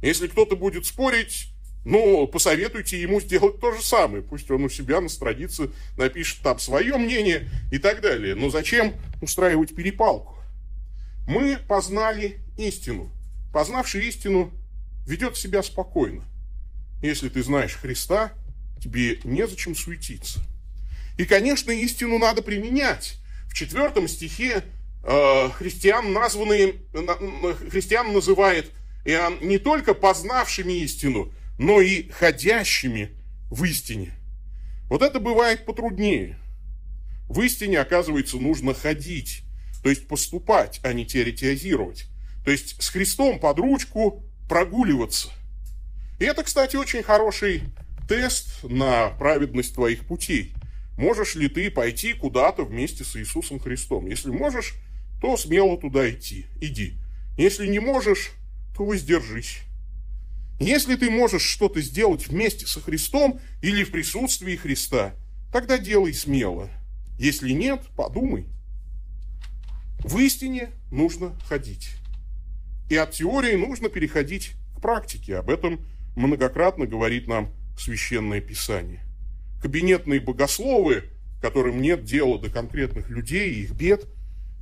Если 0.00 0.28
кто-то 0.28 0.54
будет 0.54 0.86
спорить, 0.86 1.48
ну, 1.84 2.28
посоветуйте 2.28 3.00
ему 3.00 3.20
сделать 3.20 3.58
то 3.60 3.72
же 3.72 3.82
самое. 3.82 4.22
Пусть 4.22 4.48
он 4.50 4.64
у 4.64 4.68
себя 4.68 5.00
на 5.00 5.08
странице 5.08 5.70
напишет 5.96 6.38
там 6.42 6.60
свое 6.60 6.96
мнение 6.96 7.50
и 7.72 7.78
так 7.78 8.00
далее. 8.00 8.36
Но 8.36 8.50
зачем 8.50 8.94
устраивать 9.20 9.74
перепалку? 9.74 10.36
Мы 11.26 11.58
познали 11.68 12.38
истину. 12.56 13.12
Познавший 13.52 14.06
истину 14.06 14.52
ведет 15.06 15.36
себя 15.36 15.62
спокойно. 15.62 16.24
Если 17.02 17.28
ты 17.28 17.42
знаешь 17.42 17.74
Христа, 17.74 18.32
тебе 18.80 19.18
незачем 19.24 19.74
суетиться. 19.74 20.40
И, 21.18 21.24
конечно, 21.24 21.70
истину 21.70 22.18
надо 22.18 22.42
применять. 22.42 23.18
В 23.48 23.54
четвертом 23.54 24.08
стихе 24.08 24.64
э, 25.04 25.50
христиан, 25.50 26.12
названные, 26.12 26.76
э, 26.94 27.54
христиан 27.70 28.12
называет 28.12 28.70
Иоанн 29.04 29.38
не 29.42 29.58
только 29.58 29.94
познавшими 29.94 30.72
истину, 30.72 31.32
но 31.58 31.80
и 31.80 32.08
ходящими 32.08 33.10
в 33.50 33.64
истине. 33.64 34.12
Вот 34.88 35.02
это 35.02 35.20
бывает 35.20 35.66
потруднее. 35.66 36.38
В 37.28 37.40
истине, 37.42 37.80
оказывается, 37.80 38.38
нужно 38.38 38.74
ходить, 38.74 39.42
то 39.82 39.90
есть 39.90 40.06
поступать, 40.08 40.80
а 40.82 40.92
не 40.92 41.04
теоретизировать. 41.04 42.06
То 42.44 42.50
есть 42.50 42.82
с 42.82 42.88
Христом 42.88 43.38
под 43.38 43.58
ручку 43.58 44.24
прогуливаться. 44.48 45.28
И 46.18 46.24
это, 46.24 46.42
кстати, 46.42 46.76
очень 46.76 47.02
хороший 47.02 47.62
тест 48.08 48.64
на 48.64 49.10
праведность 49.10 49.74
твоих 49.74 50.06
путей. 50.06 50.54
Можешь 50.96 51.34
ли 51.34 51.48
ты 51.48 51.70
пойти 51.70 52.12
куда-то 52.12 52.64
вместе 52.64 53.04
с 53.04 53.16
Иисусом 53.16 53.58
Христом? 53.58 54.06
Если 54.06 54.30
можешь, 54.30 54.74
то 55.20 55.36
смело 55.36 55.78
туда 55.78 56.10
идти. 56.10 56.46
Иди. 56.60 56.98
Если 57.38 57.66
не 57.66 57.78
можешь, 57.78 58.32
то 58.76 58.84
воздержись. 58.84 59.60
Если 60.60 60.96
ты 60.96 61.10
можешь 61.10 61.42
что-то 61.42 61.80
сделать 61.80 62.28
вместе 62.28 62.66
со 62.66 62.80
Христом 62.80 63.40
или 63.62 63.84
в 63.84 63.90
присутствии 63.90 64.54
Христа, 64.56 65.14
тогда 65.52 65.78
делай 65.78 66.14
смело. 66.14 66.68
Если 67.18 67.52
нет, 67.52 67.82
подумай. 67.96 68.46
В 70.00 70.18
истине 70.18 70.70
нужно 70.90 71.36
ходить. 71.48 71.90
И 72.88 72.96
от 72.96 73.12
теории 73.12 73.54
нужно 73.56 73.88
переходить 73.88 74.52
к 74.76 74.80
практике. 74.80 75.36
Об 75.36 75.50
этом 75.50 75.84
многократно 76.16 76.86
говорит 76.86 77.26
нам 77.26 77.52
Священное 77.78 78.40
Писание. 78.40 79.00
Кабинетные 79.62 80.20
богословы, 80.20 81.04
которым 81.40 81.80
нет 81.80 82.04
дела 82.04 82.38
до 82.38 82.50
конкретных 82.50 83.08
людей 83.08 83.50
и 83.50 83.62
их 83.62 83.72
бед, 83.72 84.06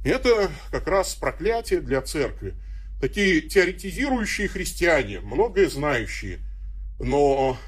это 0.05 0.51
как 0.71 0.87
раз 0.87 1.15
проклятие 1.15 1.81
для 1.81 2.03
церкви– 2.03 2.55
такие 3.01 3.41
теоретизирующие 3.41 4.47
христиане, 4.47 5.21
многое 5.21 5.69
знающие, 5.69 6.39
но 6.99 7.59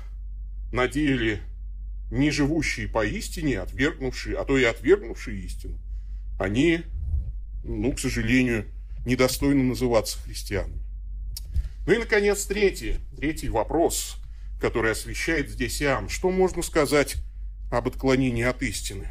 на 0.72 0.86
деле 0.88 1.40
не 2.10 2.30
живущие 2.30 2.86
по 2.86 3.04
истине, 3.04 3.60
отвергнувшие, 3.60 4.36
а 4.36 4.44
то 4.44 4.58
и 4.58 4.64
отвергнувшие 4.64 5.40
истину, 5.40 5.78
они, 6.38 6.82
ну, 7.64 7.92
к 7.92 7.98
сожалению, 7.98 8.66
недостойны 9.04 9.62
называться 9.62 10.18
христианами. 10.18 10.80
Ну 11.86 11.94
и, 11.94 11.98
наконец, 11.98 12.44
третий, 12.44 12.96
третий 13.16 13.48
вопрос, 13.48 14.16
который 14.60 14.92
освещает 14.92 15.50
здесь 15.50 15.82
Иоанн. 15.82 16.08
Что 16.08 16.30
можно 16.30 16.62
сказать 16.62 17.16
об 17.70 17.88
отклонении 17.88 18.44
от 18.44 18.62
истины? 18.62 19.08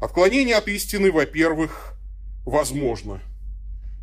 Отклонение 0.00 0.56
от 0.56 0.66
истины, 0.66 1.12
во-первых, 1.12 1.94
возможно. 2.44 3.22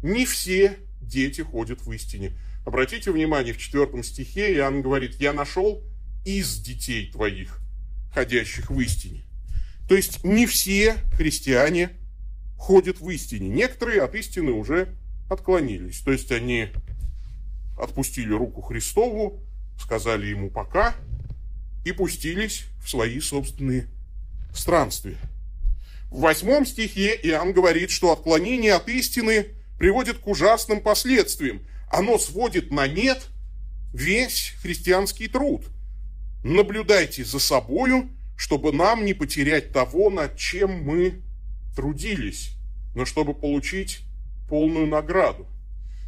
Не 0.03 0.25
все 0.25 0.77
дети 1.01 1.41
ходят 1.41 1.81
в 1.81 1.91
истине. 1.91 2.37
Обратите 2.65 3.11
внимание, 3.11 3.53
в 3.53 3.57
четвертом 3.57 4.03
стихе 4.03 4.53
Иоанн 4.55 4.81
говорит, 4.81 5.15
я 5.15 5.33
нашел 5.33 5.83
из 6.25 6.59
детей 6.59 7.11
твоих, 7.11 7.59
ходящих 8.13 8.69
в 8.69 8.79
истине. 8.79 9.23
То 9.87 9.95
есть 9.95 10.23
не 10.23 10.45
все 10.45 10.95
христиане 11.13 11.91
ходят 12.57 12.99
в 12.99 13.09
истине. 13.09 13.49
Некоторые 13.49 14.01
от 14.01 14.15
истины 14.15 14.51
уже 14.51 14.95
отклонились. 15.29 15.99
То 15.99 16.11
есть 16.11 16.31
они 16.31 16.69
отпустили 17.77 18.33
руку 18.33 18.61
Христову, 18.61 19.39
сказали 19.79 20.27
ему 20.27 20.49
пока 20.49 20.95
и 21.85 21.91
пустились 21.91 22.65
в 22.83 22.89
свои 22.89 23.19
собственные 23.19 23.87
странствия. 24.53 25.17
В 26.09 26.21
восьмом 26.21 26.65
стихе 26.65 27.15
Иоанн 27.23 27.53
говорит, 27.53 27.91
что 27.91 28.11
отклонение 28.11 28.73
от 28.73 28.87
истины 28.87 29.47
приводит 29.77 30.17
к 30.17 30.27
ужасным 30.27 30.81
последствиям. 30.81 31.61
Оно 31.91 32.17
сводит 32.17 32.71
на 32.71 32.87
нет 32.87 33.27
весь 33.93 34.53
христианский 34.61 35.27
труд. 35.27 35.65
Наблюдайте 36.43 37.23
за 37.23 37.39
собою, 37.39 38.09
чтобы 38.37 38.71
нам 38.71 39.05
не 39.05 39.13
потерять 39.13 39.71
того, 39.73 40.09
над 40.09 40.37
чем 40.37 40.83
мы 40.83 41.21
трудились, 41.77 42.55
но 42.95 43.05
чтобы 43.05 43.35
получить 43.35 43.99
полную 44.49 44.87
награду. 44.87 45.45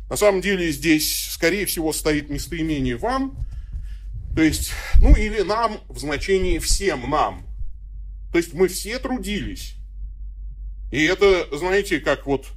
На 0.09 0.17
самом 0.17 0.41
деле 0.41 0.71
здесь, 0.71 1.29
скорее 1.29 1.67
всего, 1.67 1.93
стоит 1.93 2.31
местоимение 2.31 2.97
«вам», 2.97 3.37
то 4.35 4.41
есть, 4.41 4.71
ну 4.99 5.15
или 5.15 5.41
«нам» 5.41 5.79
в 5.87 5.99
значении 5.99 6.57
«всем 6.57 7.07
нам». 7.07 7.45
То 8.31 8.39
есть 8.39 8.53
мы 8.53 8.67
все 8.67 8.97
трудились. 8.97 9.75
И 10.91 11.03
это, 11.03 11.47
знаете, 11.55 11.99
как 11.99 12.25
вот, 12.25 12.47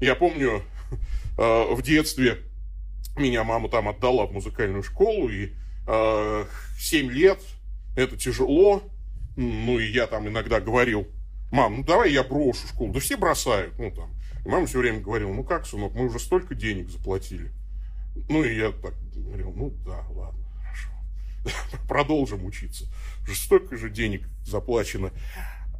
я 0.00 0.14
помню, 0.14 0.62
э, 1.36 1.74
в 1.74 1.82
детстве 1.82 2.38
меня 3.16 3.42
мама 3.42 3.68
там 3.68 3.88
отдала 3.88 4.26
в 4.26 4.32
музыкальную 4.32 4.84
школу, 4.84 5.28
и 5.28 5.54
э, 5.88 6.44
7 6.78 7.10
лет 7.10 7.40
это 7.96 8.16
тяжело. 8.16 8.84
Ну, 9.36 9.78
и 9.80 9.90
я 9.90 10.06
там 10.06 10.28
иногда 10.28 10.60
говорил, 10.60 11.08
мам, 11.50 11.78
ну 11.78 11.84
давай 11.84 12.12
я 12.12 12.22
брошу 12.22 12.66
школу. 12.66 12.92
Да 12.92 13.00
все 13.00 13.16
бросают, 13.16 13.78
ну 13.78 13.90
там. 13.90 14.10
И 14.44 14.48
мама 14.48 14.66
все 14.66 14.78
время 14.78 15.00
говорила, 15.00 15.32
ну 15.32 15.44
как, 15.44 15.66
сынок, 15.66 15.94
мы 15.94 16.06
уже 16.06 16.18
столько 16.18 16.54
денег 16.54 16.88
заплатили. 16.90 17.50
Ну, 18.28 18.42
и 18.42 18.56
я 18.56 18.72
так 18.72 18.94
говорил, 19.14 19.52
ну 19.52 19.70
да, 19.84 20.04
ладно, 20.10 20.44
хорошо. 20.62 20.90
Продолжим 21.88 22.44
учиться. 22.44 22.86
Уже 23.22 23.34
столько 23.36 23.76
же 23.76 23.90
денег 23.90 24.26
заплачено. 24.44 25.12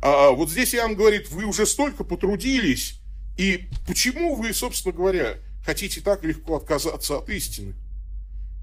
А 0.03 0.31
вот 0.31 0.51
здесь 0.51 0.75
Иоанн 0.75 0.95
говорит, 0.95 1.31
вы 1.31 1.45
уже 1.45 1.67
столько 1.67 2.05
потрудились, 2.05 3.01
и 3.37 3.69
почему 3.87 4.35
вы, 4.35 4.53
собственно 4.53 4.95
говоря, 4.95 5.37
хотите 5.65 6.01
так 6.01 6.25
легко 6.25 6.57
отказаться 6.57 7.19
от 7.19 7.29
истины? 7.29 7.75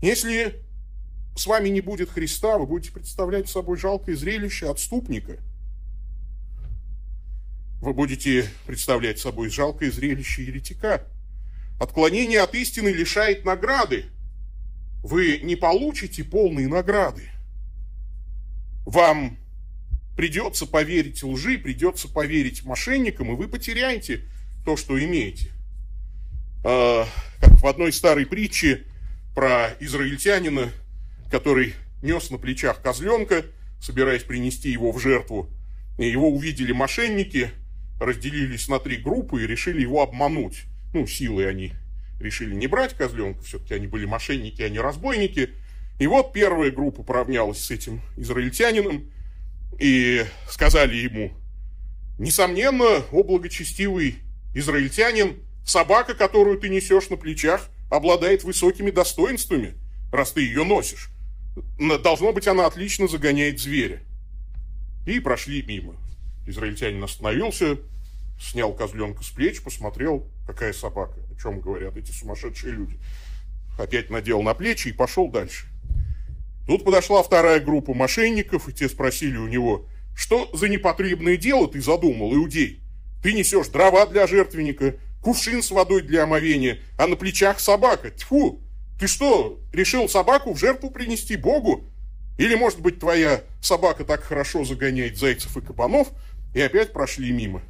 Если 0.01 0.61
с 1.35 1.45
вами 1.45 1.69
не 1.69 1.81
будет 1.81 2.09
Христа, 2.09 2.57
вы 2.57 2.65
будете 2.65 2.91
представлять 2.91 3.49
собой 3.49 3.77
жалкое 3.77 4.15
зрелище 4.15 4.69
отступника. 4.69 5.37
Вы 7.81 7.93
будете 7.93 8.49
представлять 8.65 9.19
собой 9.19 9.49
жалкое 9.49 9.91
зрелище 9.91 10.43
еретика. 10.43 11.03
Отклонение 11.79 12.41
от 12.41 12.55
истины 12.55 12.89
лишает 12.89 13.45
награды. 13.45 14.05
Вы 15.03 15.39
не 15.43 15.55
получите 15.55 16.23
полные 16.23 16.67
награды. 16.67 17.29
Вам 18.85 19.37
придется 20.15 20.65
поверить 20.65 21.23
лжи, 21.23 21.59
придется 21.59 22.07
поверить 22.07 22.63
мошенникам, 22.65 23.31
и 23.31 23.35
вы 23.35 23.47
потеряете 23.47 24.23
то, 24.65 24.75
что 24.75 25.01
имеете. 25.01 25.51
А, 26.63 27.05
как 27.39 27.61
в 27.61 27.67
одной 27.67 27.93
старой 27.93 28.25
притче 28.25 28.85
про 29.35 29.69
израильтянина, 29.79 30.71
который 31.29 31.75
нес 32.01 32.31
на 32.31 32.39
плечах 32.39 32.81
козленка, 32.81 33.45
собираясь 33.79 34.23
принести 34.23 34.71
его 34.71 34.91
в 34.91 34.99
жертву. 34.99 35.47
И 35.99 36.09
его 36.09 36.29
увидели 36.29 36.71
мошенники, 36.71 37.51
разделились 37.99 38.67
на 38.67 38.79
три 38.79 38.97
группы 38.97 39.43
и 39.43 39.47
решили 39.47 39.81
его 39.81 40.01
обмануть. 40.01 40.63
Ну, 40.93 41.07
силой 41.07 41.49
они 41.49 41.73
решили 42.19 42.55
не 42.55 42.67
брать 42.67 42.95
козленка, 42.95 43.41
все-таки 43.43 43.73
они 43.73 43.87
были 43.87 44.05
мошенники, 44.05 44.61
а 44.61 44.69
не 44.69 44.79
разбойники. 44.79 45.49
И 45.99 46.07
вот 46.07 46.33
первая 46.33 46.71
группа 46.71 47.03
поравнялась 47.03 47.59
с 47.59 47.71
этим 47.71 48.01
израильтянином 48.17 49.11
и 49.79 50.25
сказали 50.49 50.95
ему, 50.95 51.31
несомненно, 52.19 53.03
о 53.11 53.23
благочестивый 53.23 54.17
израильтянин, 54.53 55.37
собака, 55.65 56.13
которую 56.13 56.59
ты 56.59 56.69
несешь 56.69 57.09
на 57.09 57.17
плечах, 57.17 57.69
обладает 57.89 58.43
высокими 58.43 58.91
достоинствами, 58.91 59.75
раз 60.11 60.31
ты 60.31 60.41
ее 60.41 60.63
носишь. 60.63 61.09
Должно 62.03 62.33
быть, 62.33 62.47
она 62.47 62.65
отлично 62.65 63.07
загоняет 63.07 63.59
зверя. 63.59 64.01
И 65.05 65.19
прошли 65.19 65.63
мимо. 65.63 65.95
Израильтянин 66.47 67.03
остановился, 67.03 67.77
снял 68.39 68.73
козленка 68.73 69.23
с 69.23 69.29
плеч, 69.29 69.61
посмотрел, 69.61 70.25
какая 70.45 70.73
собака, 70.73 71.19
о 71.31 71.39
чем 71.39 71.59
говорят 71.59 71.97
эти 71.97 72.11
сумасшедшие 72.11 72.73
люди. 72.73 72.97
Опять 73.77 74.09
надел 74.09 74.41
на 74.41 74.53
плечи 74.53 74.87
и 74.87 74.93
пошел 74.93 75.29
дальше. 75.29 75.67
Тут 76.65 76.83
подошла 76.83 77.21
вторая 77.21 77.59
группа 77.59 77.93
мошенников, 77.93 78.67
и 78.69 78.73
те 78.73 78.87
спросили 78.89 79.37
у 79.37 79.47
него, 79.47 79.87
что 80.15 80.49
за 80.53 80.69
непотребное 80.69 81.37
дело 81.37 81.67
ты 81.67 81.81
задумал, 81.81 82.33
иудей? 82.33 82.81
Ты 83.21 83.33
несешь 83.33 83.67
дрова 83.67 84.05
для 84.05 84.25
жертвенника, 84.25 84.95
кувшин 85.21 85.61
с 85.61 85.71
водой 85.71 86.01
для 86.01 86.23
омовения, 86.23 86.79
а 86.97 87.07
на 87.07 87.15
плечах 87.15 87.59
собака. 87.59 88.09
Тьфу! 88.11 88.61
Ты 88.99 89.07
что, 89.07 89.59
решил 89.73 90.09
собаку 90.09 90.53
в 90.53 90.59
жертву 90.59 90.89
принести 90.89 91.35
Богу? 91.35 91.85
Или, 92.37 92.55
может 92.55 92.79
быть, 92.79 92.99
твоя 92.99 93.43
собака 93.61 94.05
так 94.05 94.23
хорошо 94.23 94.63
загоняет 94.63 95.17
зайцев 95.17 95.55
и 95.57 95.61
кабанов, 95.61 96.09
и 96.53 96.61
опять 96.61 96.93
прошли 96.93 97.31
мимо? 97.31 97.61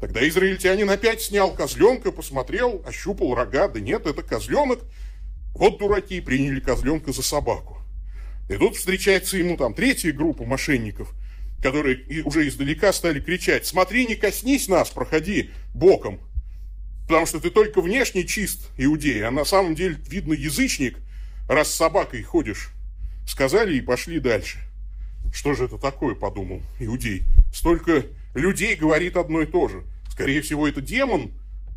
Тогда 0.00 0.26
израильтянин 0.28 0.88
опять 0.88 1.22
снял 1.22 1.52
козленка, 1.52 2.12
посмотрел, 2.12 2.82
ощупал 2.86 3.34
рога. 3.34 3.68
Да 3.68 3.80
нет, 3.80 4.06
это 4.06 4.22
козленок. 4.22 4.80
Вот 5.54 5.78
дураки 5.78 6.20
приняли 6.20 6.60
козленка 6.60 7.12
за 7.12 7.22
собаку. 7.22 7.78
И 8.48 8.54
тут 8.54 8.76
встречается 8.76 9.36
ему 9.36 9.56
там 9.56 9.74
третья 9.74 10.12
группа 10.12 10.44
мошенников, 10.44 11.12
которые 11.62 12.22
уже 12.24 12.46
издалека 12.46 12.92
стали 12.92 13.20
кричать, 13.20 13.66
смотри, 13.66 14.06
не 14.06 14.14
коснись 14.14 14.68
нас, 14.68 14.90
проходи 14.90 15.50
боком. 15.74 16.20
Потому 17.08 17.26
что 17.26 17.40
ты 17.40 17.50
только 17.50 17.80
внешне 17.80 18.24
чист, 18.24 18.70
иудей, 18.76 19.24
а 19.24 19.30
на 19.30 19.44
самом 19.44 19.74
деле, 19.74 19.98
видно, 20.08 20.34
язычник, 20.34 20.98
раз 21.48 21.70
с 21.70 21.74
собакой 21.74 22.22
ходишь. 22.22 22.70
Сказали 23.26 23.76
и 23.76 23.80
пошли 23.80 24.20
дальше. 24.20 24.58
Что 25.32 25.54
же 25.54 25.64
это 25.64 25.76
такое, 25.76 26.14
подумал 26.14 26.62
иудей. 26.78 27.24
Столько 27.52 28.06
людей 28.34 28.76
говорит 28.76 29.16
одно 29.16 29.42
и 29.42 29.46
то 29.46 29.68
же. 29.68 29.84
Скорее 30.10 30.42
всего, 30.42 30.66
это 30.68 30.80
демон 30.80 31.32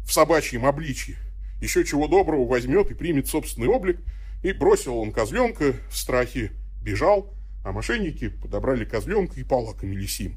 в 0.06 0.12
собачьем 0.12 0.66
обличье. 0.66 1.18
Еще 1.62 1.86
чего 1.86 2.08
доброго 2.08 2.48
возьмет 2.48 2.92
и 2.92 2.96
примет 2.96 3.28
собственный 3.28 3.68
облик. 3.68 4.00
И 4.44 4.52
бросил 4.54 4.98
он 4.98 5.12
козленка 5.12 5.76
в 5.90 5.98
страхе, 5.98 6.52
бежал, 6.82 7.34
а 7.64 7.72
мошенники 7.72 8.30
подобрали 8.30 8.86
козленка 8.86 9.40
и 9.40 9.44
полакомились 9.44 10.20
им. 10.20 10.36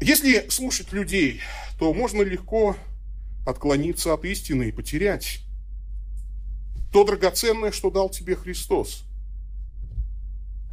Если 0.00 0.48
слушать 0.48 0.92
людей, 0.92 1.40
то 1.78 1.92
можно 1.92 2.22
легко 2.22 2.76
отклониться 3.46 4.14
от 4.14 4.24
истины 4.24 4.68
и 4.68 4.72
потерять 4.72 5.40
то 6.92 7.04
драгоценное, 7.04 7.72
что 7.72 7.90
дал 7.90 8.08
тебе 8.08 8.34
Христос. 8.34 9.04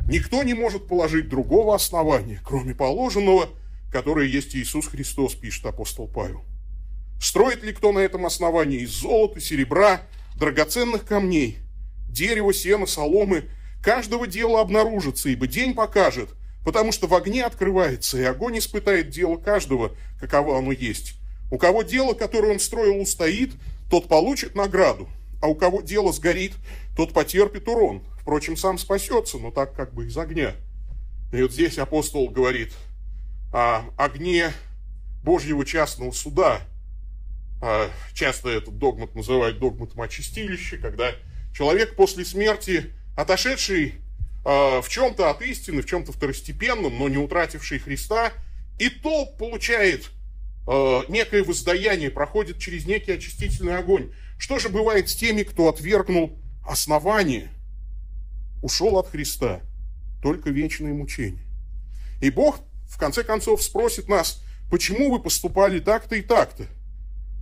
Никто 0.08 0.42
не 0.44 0.54
может 0.54 0.88
положить 0.88 1.28
другого 1.28 1.76
основания, 1.76 2.40
кроме 2.46 2.74
положенного, 2.74 3.50
которое 3.92 4.26
есть 4.26 4.56
Иисус 4.56 4.88
Христос, 4.88 5.36
пишет 5.36 5.66
апостол 5.66 6.08
Павел. 6.08 6.46
Строит 7.22 7.62
ли 7.64 7.74
кто 7.74 7.92
на 7.92 8.00
этом 8.00 8.26
основании 8.26 8.82
из 8.82 8.92
золота, 8.92 9.42
серебра, 9.42 10.02
драгоценных 10.38 11.06
камней, 11.06 11.58
дерева, 12.08 12.54
сена, 12.54 12.86
соломы, 12.86 13.50
каждого 13.84 14.28
дела 14.28 14.62
обнаружится, 14.62 15.28
ибо 15.28 15.46
день 15.46 15.74
покажет, 15.74 16.30
потому 16.64 16.94
что 16.94 17.08
в 17.08 17.14
огне 17.14 17.44
открывается, 17.44 18.18
и 18.18 18.24
огонь 18.24 18.60
испытает 18.60 19.10
дело 19.10 19.36
каждого, 19.36 19.92
каково 20.22 20.58
оно 20.58 20.72
есть. 20.72 21.16
У 21.52 21.58
кого 21.58 21.84
дело, 21.84 22.14
которое 22.14 22.54
он 22.54 22.60
строил, 22.62 23.02
устоит, 23.02 23.54
тот 23.90 24.08
получит 24.08 24.56
награду, 24.56 25.10
а 25.42 25.48
у 25.48 25.56
кого 25.56 25.82
дело 25.82 26.14
сгорит, 26.14 26.54
тот 26.98 27.14
потерпит 27.14 27.68
урон. 27.68 28.02
Впрочем, 28.20 28.58
сам 28.58 28.80
спасется, 28.80 29.38
но 29.38 29.52
так 29.52 29.74
как 29.74 29.94
бы 29.94 30.08
из 30.08 30.18
огня. 30.18 30.56
И 31.32 31.42
вот 31.44 31.54
здесь 31.54 31.78
апостол 31.78 32.28
говорит 32.30 32.74
о 33.54 33.84
огне 33.98 34.52
Божьего 35.24 35.64
частного 35.64 36.12
суда. 36.12 36.62
А, 37.62 37.90
часто 38.14 38.50
этот 38.50 38.80
догмат 38.80 39.14
называют 39.14 39.60
догматом 39.60 40.02
очистилища, 40.02 40.78
когда 40.78 41.12
человек 41.56 41.96
после 41.96 42.26
смерти, 42.26 42.92
отошедший 43.16 43.96
а, 44.44 44.82
в 44.82 44.90
чем-то 44.90 45.30
от 45.30 45.44
истины, 45.44 45.84
в 45.84 45.86
чем-то 45.86 46.12
второстепенном, 46.12 46.98
но 46.98 47.10
не 47.10 47.18
утративший 47.18 47.78
Христа, 47.78 48.34
и 48.80 48.90
то 48.90 49.26
получает 49.26 50.10
э, 50.68 51.02
некое 51.10 51.44
воздаяние, 51.44 52.12
проходит 52.12 52.60
через 52.60 52.86
некий 52.86 53.12
очистительный 53.12 53.76
огонь. 53.76 54.12
Что 54.38 54.60
же 54.60 54.70
бывает 54.70 55.10
с 55.10 55.16
теми, 55.16 55.42
кто 55.42 55.68
отвергнул 55.68 56.40
основание, 56.68 57.50
ушел 58.62 58.98
от 58.98 59.10
Христа? 59.10 59.62
Только 60.22 60.50
вечное 60.50 60.94
мучение. 60.94 61.46
И 62.22 62.30
Бог, 62.30 62.60
в 62.90 62.98
конце 62.98 63.24
концов, 63.24 63.62
спросит 63.62 64.10
нас, 64.10 64.44
почему 64.70 65.12
вы 65.12 65.20
поступали 65.20 65.80
так-то 65.80 66.16
и 66.16 66.22
так-то? 66.22 66.66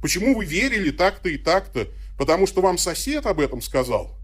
Почему 0.02 0.36
вы 0.36 0.46
верили 0.46 0.92
так-то 0.92 1.30
и 1.30 1.38
так-то? 1.38 1.88
Потому 2.18 2.48
что 2.48 2.62
вам 2.62 2.78
сосед 2.78 3.26
об 3.26 3.40
этом 3.40 3.62
сказал? 3.62 4.18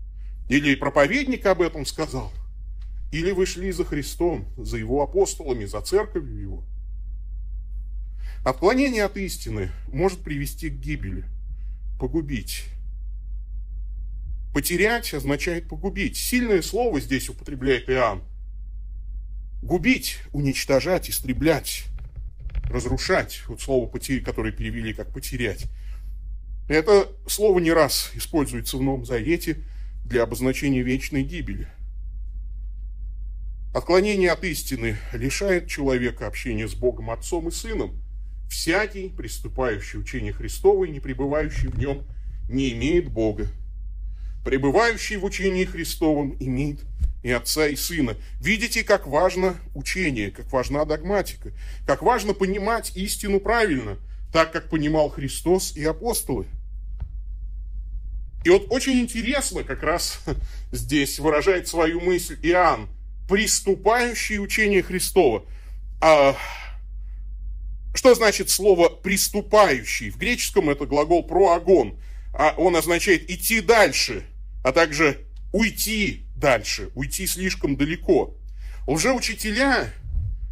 Или 0.50 0.76
проповедник 0.76 1.46
об 1.46 1.62
этом 1.62 1.86
сказал? 1.86 2.32
Или 3.12 3.32
вы 3.32 3.46
шли 3.46 3.72
за 3.72 3.84
Христом, 3.84 4.46
за 4.58 4.78
Его 4.78 5.02
апостолами, 5.02 5.66
за 5.66 5.82
церковью 5.82 6.40
Его? 6.40 6.64
Отклонение 8.44 9.04
от 9.04 9.18
истины 9.18 9.72
может 9.88 10.24
привести 10.24 10.70
к 10.70 10.74
гибели, 10.74 11.26
погубить. 12.00 12.66
Потерять 14.54 15.14
означает 15.14 15.68
погубить. 15.70 16.18
Сильное 16.18 16.62
слово 16.62 17.00
здесь 17.00 17.30
употребляет 17.30 17.90
Иоанн. 17.90 18.24
Губить, 19.62 20.18
уничтожать, 20.34 21.10
истреблять, 21.10 21.86
разрушать. 22.70 23.44
Вот 23.48 23.62
слово, 23.62 23.90
которое 24.24 24.52
перевели 24.52 24.94
как 24.94 25.14
потерять. 25.14 25.66
Это 26.68 27.10
слово 27.28 27.60
не 27.60 27.72
раз 27.72 28.12
используется 28.14 28.78
в 28.78 28.82
Новом 28.82 29.06
Завете 29.06 29.58
для 30.06 30.24
обозначения 30.24 30.82
вечной 30.82 31.24
гибели. 31.24 31.68
Отклонение 33.74 34.32
от 34.32 34.44
истины 34.44 34.98
лишает 35.14 35.68
человека 35.68 36.28
общения 36.28 36.68
с 36.68 36.74
Богом 36.74 37.10
Отцом 37.10 37.48
и 37.48 37.52
Сыном. 37.52 38.02
Всякий, 38.50 39.08
приступающий 39.08 39.98
учение 39.98 40.34
Христово 40.34 40.84
и 40.84 40.92
не 40.92 41.00
пребывающий 41.00 41.70
в 41.70 41.80
нем, 41.80 42.04
не 42.50 42.74
имеет 42.74 43.10
Бога. 43.10 43.48
Пребывающий 44.44 45.18
в 45.18 45.26
учении 45.26 45.66
Христовом 45.66 46.36
имеет 46.40 46.80
и 47.24 47.32
Отца, 47.32 47.68
и 47.68 47.76
Сына. 47.76 48.16
Видите, 48.40 48.84
как 48.84 49.08
важно 49.08 49.56
учение, 49.76 50.32
как 50.32 50.52
важна 50.52 50.86
догматика, 50.86 51.52
как 51.86 52.02
важно 52.02 52.34
понимать 52.34 52.96
истину 52.96 53.40
правильно, 53.40 53.98
так 54.34 54.52
как 54.52 54.70
понимал 54.70 55.10
Христос 55.10 55.76
и 55.76 55.84
апостолы. 55.86 56.48
И 58.44 58.50
вот 58.50 58.68
очень 58.70 59.00
интересно 59.00 59.64
как 59.64 59.84
раз 59.84 60.20
здесь 60.72 61.20
выражает 61.20 61.68
свою 61.68 62.02
мысль 62.02 62.38
Иоанн, 62.42 62.90
приступающий 63.30 64.40
учение 64.40 64.82
Христова. 64.82 65.46
А, 66.02 66.36
что 67.94 68.16
значит 68.16 68.50
слово 68.50 68.90
«приступающий»? 68.90 70.10
В 70.10 70.18
греческом 70.18 70.72
это 70.72 70.88
глагол 70.88 71.24
«проагон», 71.24 72.00
а 72.34 72.56
он 72.58 72.76
означает 72.76 73.30
«идти 73.30 73.62
дальше», 73.62 74.26
а 74.64 74.72
также 74.72 75.26
«уйти 75.52 76.26
дальше», 76.36 76.90
«уйти 76.96 77.28
слишком 77.28 77.76
далеко». 77.76 78.36
Лжеучителя 78.88 79.94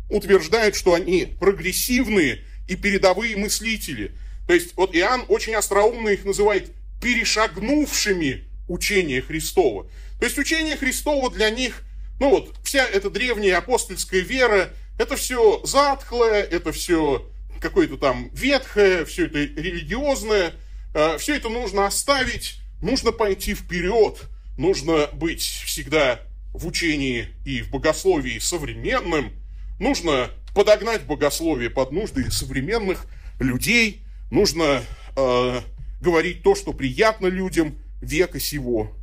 утверждают, 0.09 0.75
что 0.75 0.93
они 0.93 1.33
прогрессивные 1.39 2.43
и 2.67 2.75
передовые 2.75 3.37
мыслители. 3.37 4.11
То 4.47 4.53
есть 4.53 4.75
вот 4.75 4.95
Иоанн 4.95 5.25
очень 5.27 5.55
остроумно 5.55 6.09
их 6.09 6.25
называет 6.25 6.71
перешагнувшими 7.01 8.45
учение 8.67 9.21
Христова. 9.21 9.89
То 10.19 10.25
есть 10.25 10.37
учение 10.37 10.75
Христова 10.75 11.31
для 11.31 11.49
них, 11.49 11.83
ну 12.19 12.29
вот, 12.29 12.55
вся 12.63 12.85
эта 12.85 13.09
древняя 13.09 13.57
апостольская 13.57 14.21
вера, 14.21 14.69
это 14.97 15.15
все 15.15 15.61
затхлое, 15.63 16.43
это 16.43 16.71
все 16.71 17.29
какое-то 17.61 17.97
там 17.97 18.29
ветхое, 18.33 19.05
все 19.05 19.25
это 19.25 19.39
религиозное, 19.39 20.53
э, 20.93 21.17
все 21.17 21.35
это 21.35 21.49
нужно 21.49 21.85
оставить, 21.85 22.58
нужно 22.81 23.11
пойти 23.11 23.53
вперед, 23.53 24.27
нужно 24.57 25.07
быть 25.13 25.41
всегда 25.41 26.21
в 26.53 26.67
учении 26.67 27.27
и 27.45 27.61
в 27.61 27.69
богословии 27.69 28.39
современным, 28.39 29.33
нужно 29.79 30.29
подогнать 30.53 31.03
богословие 31.03 31.69
под 31.69 31.91
нужды 31.91 32.29
современных 32.31 33.05
людей, 33.39 34.01
нужно 34.31 34.83
э, 35.15 35.61
говорить 36.01 36.43
то, 36.43 36.55
что 36.55 36.73
приятно 36.73 37.27
людям 37.27 37.77
века 38.01 38.39
сего. 38.39 38.95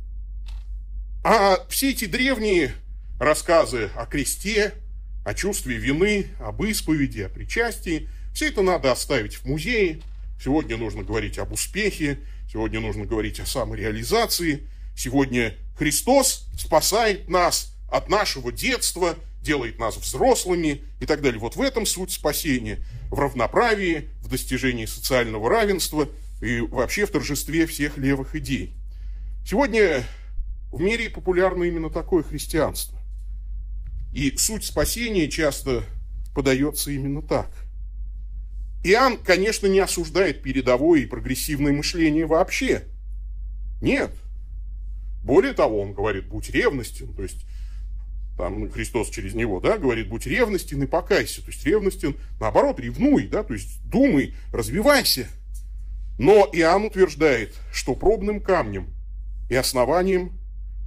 А 1.23 1.57
все 1.69 1.91
эти 1.91 2.05
древние 2.05 2.73
рассказы 3.19 3.89
о 3.95 4.05
кресте, 4.05 4.73
о 5.25 5.33
чувстве 5.33 5.77
вины, 5.77 6.27
об 6.39 6.63
исповеди, 6.63 7.21
о 7.21 7.29
причастии, 7.29 8.07
все 8.33 8.49
это 8.49 8.61
надо 8.61 8.91
оставить 8.91 9.35
в 9.35 9.45
музее. 9.45 9.99
Сегодня 10.41 10.77
нужно 10.77 11.03
говорить 11.03 11.39
об 11.39 11.51
успехе, 11.51 12.19
сегодня 12.51 12.79
нужно 12.79 13.05
говорить 13.05 13.39
о 13.39 13.45
самореализации. 13.45 14.67
Сегодня 14.95 15.55
Христос 15.77 16.47
спасает 16.57 17.29
нас 17.29 17.73
от 17.91 18.09
нашего 18.09 18.51
детства, 18.51 19.15
делает 19.41 19.79
нас 19.79 19.97
взрослыми 19.97 20.81
и 20.99 21.05
так 21.05 21.21
далее. 21.21 21.39
Вот 21.39 21.55
в 21.55 21.61
этом 21.61 21.85
суть 21.85 22.11
спасения. 22.11 22.79
В 23.09 23.19
равноправии, 23.19 24.09
в 24.21 24.27
достижении 24.27 24.85
социального 24.85 25.49
равенства– 25.49 26.09
и 26.41 26.61
вообще 26.61 27.05
в 27.05 27.11
торжестве 27.11 27.65
всех 27.65 27.97
левых 27.97 28.35
идей. 28.35 28.73
Сегодня 29.45 30.03
в 30.71 30.79
мире 30.79 31.09
популярно 31.09 31.63
именно 31.63 31.89
такое 31.89 32.23
христианство. 32.23 32.99
И 34.13 34.35
суть 34.37 34.65
спасения 34.65 35.29
часто 35.29 35.83
подается 36.35 36.91
именно 36.91 37.21
так. 37.21 37.49
Иоанн, 38.87 39.17
конечно, 39.17 39.67
не 39.67 39.79
осуждает 39.79 40.41
передовое 40.41 41.01
и 41.01 41.05
прогрессивное 41.05 41.73
мышление 41.73 42.25
вообще. 42.25 42.83
Нет. 43.81 44.11
Более 45.23 45.53
того, 45.53 45.81
он 45.81 45.93
говорит, 45.93 46.27
будь 46.27 46.49
ревностен, 46.49 47.13
то 47.13 47.23
есть 47.23 47.45
там 48.37 48.69
Христос 48.69 49.09
через 49.09 49.33
него, 49.33 49.59
да, 49.59 49.77
говорит, 49.77 50.07
будь 50.07 50.25
ревностен 50.25 50.83
и 50.83 50.87
покайся. 50.87 51.41
То 51.41 51.51
есть 51.51 51.65
ревностен, 51.65 52.15
наоборот, 52.39 52.79
ревнуй, 52.79 53.27
да, 53.27 53.43
то 53.43 53.53
есть 53.53 53.81
думай, 53.83 54.35
развивайся. 54.53 55.27
Но 56.17 56.49
Иоанн 56.53 56.85
утверждает, 56.85 57.55
что 57.73 57.93
пробным 57.93 58.39
камнем 58.39 58.93
и 59.49 59.55
основанием 59.55 60.31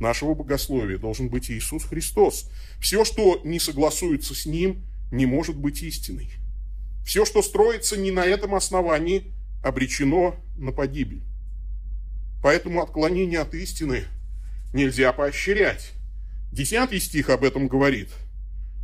нашего 0.01 0.35
богословия 0.35 0.97
должен 0.97 1.29
быть 1.29 1.51
Иисус 1.51 1.85
Христос. 1.85 2.51
Все, 2.81 3.05
что 3.05 3.41
не 3.45 3.61
согласуется 3.61 4.35
с 4.35 4.47
Ним, 4.47 4.83
не 5.11 5.27
может 5.27 5.57
быть 5.57 5.83
истиной. 5.83 6.31
Все, 7.05 7.25
что 7.25 7.43
строится 7.43 7.97
не 7.97 8.11
на 8.11 8.25
этом 8.25 8.55
основании, 8.55 9.33
обречено 9.63 10.37
на 10.57 10.73
погибель. 10.73 11.23
Поэтому 12.43 12.83
отклонение 12.83 13.41
от 13.41 13.55
истины 13.55 14.05
нельзя 14.73 15.13
поощрять. 15.13 15.93
Десятый 16.53 17.01
стих 17.01 17.31
об 17.31 17.45
этом 17.45 17.69
говорит. 17.69 18.11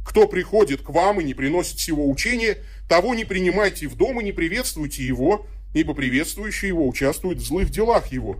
«Кто 0.06 0.28
приходит 0.28 0.82
к 0.82 0.90
вам 0.90 1.20
и 1.20 1.24
не 1.24 1.34
приносит 1.34 1.78
всего 1.78 2.08
учения, 2.08 2.58
того 2.88 3.14
не 3.14 3.24
принимайте 3.24 3.88
в 3.88 3.96
дом 3.96 4.20
и 4.20 4.24
не 4.24 4.32
приветствуйте 4.32 5.04
его, 5.04 5.46
ибо 5.74 5.94
приветствующий 5.94 6.68
его 6.68 6.86
участвует 6.86 7.38
в 7.38 7.44
злых 7.44 7.70
делах 7.70 8.12
его. 8.12 8.38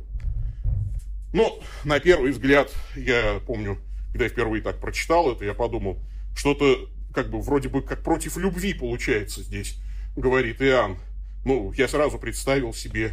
Но 1.32 1.60
на 1.84 2.00
первый 2.00 2.30
взгляд, 2.30 2.72
я 2.94 3.40
помню, 3.46 3.78
когда 4.12 4.24
я 4.24 4.30
впервые 4.30 4.62
так 4.62 4.80
прочитал 4.80 5.32
это, 5.32 5.44
я 5.44 5.54
подумал, 5.54 5.98
что-то 6.34 6.88
как 7.16 7.30
бы 7.30 7.40
вроде 7.40 7.70
бы 7.70 7.80
как 7.80 8.02
против 8.02 8.36
любви 8.36 8.74
получается 8.74 9.42
здесь, 9.42 9.78
говорит 10.16 10.60
Иоанн. 10.60 10.98
Ну, 11.46 11.72
я 11.72 11.88
сразу 11.88 12.18
представил 12.18 12.74
себе 12.74 13.12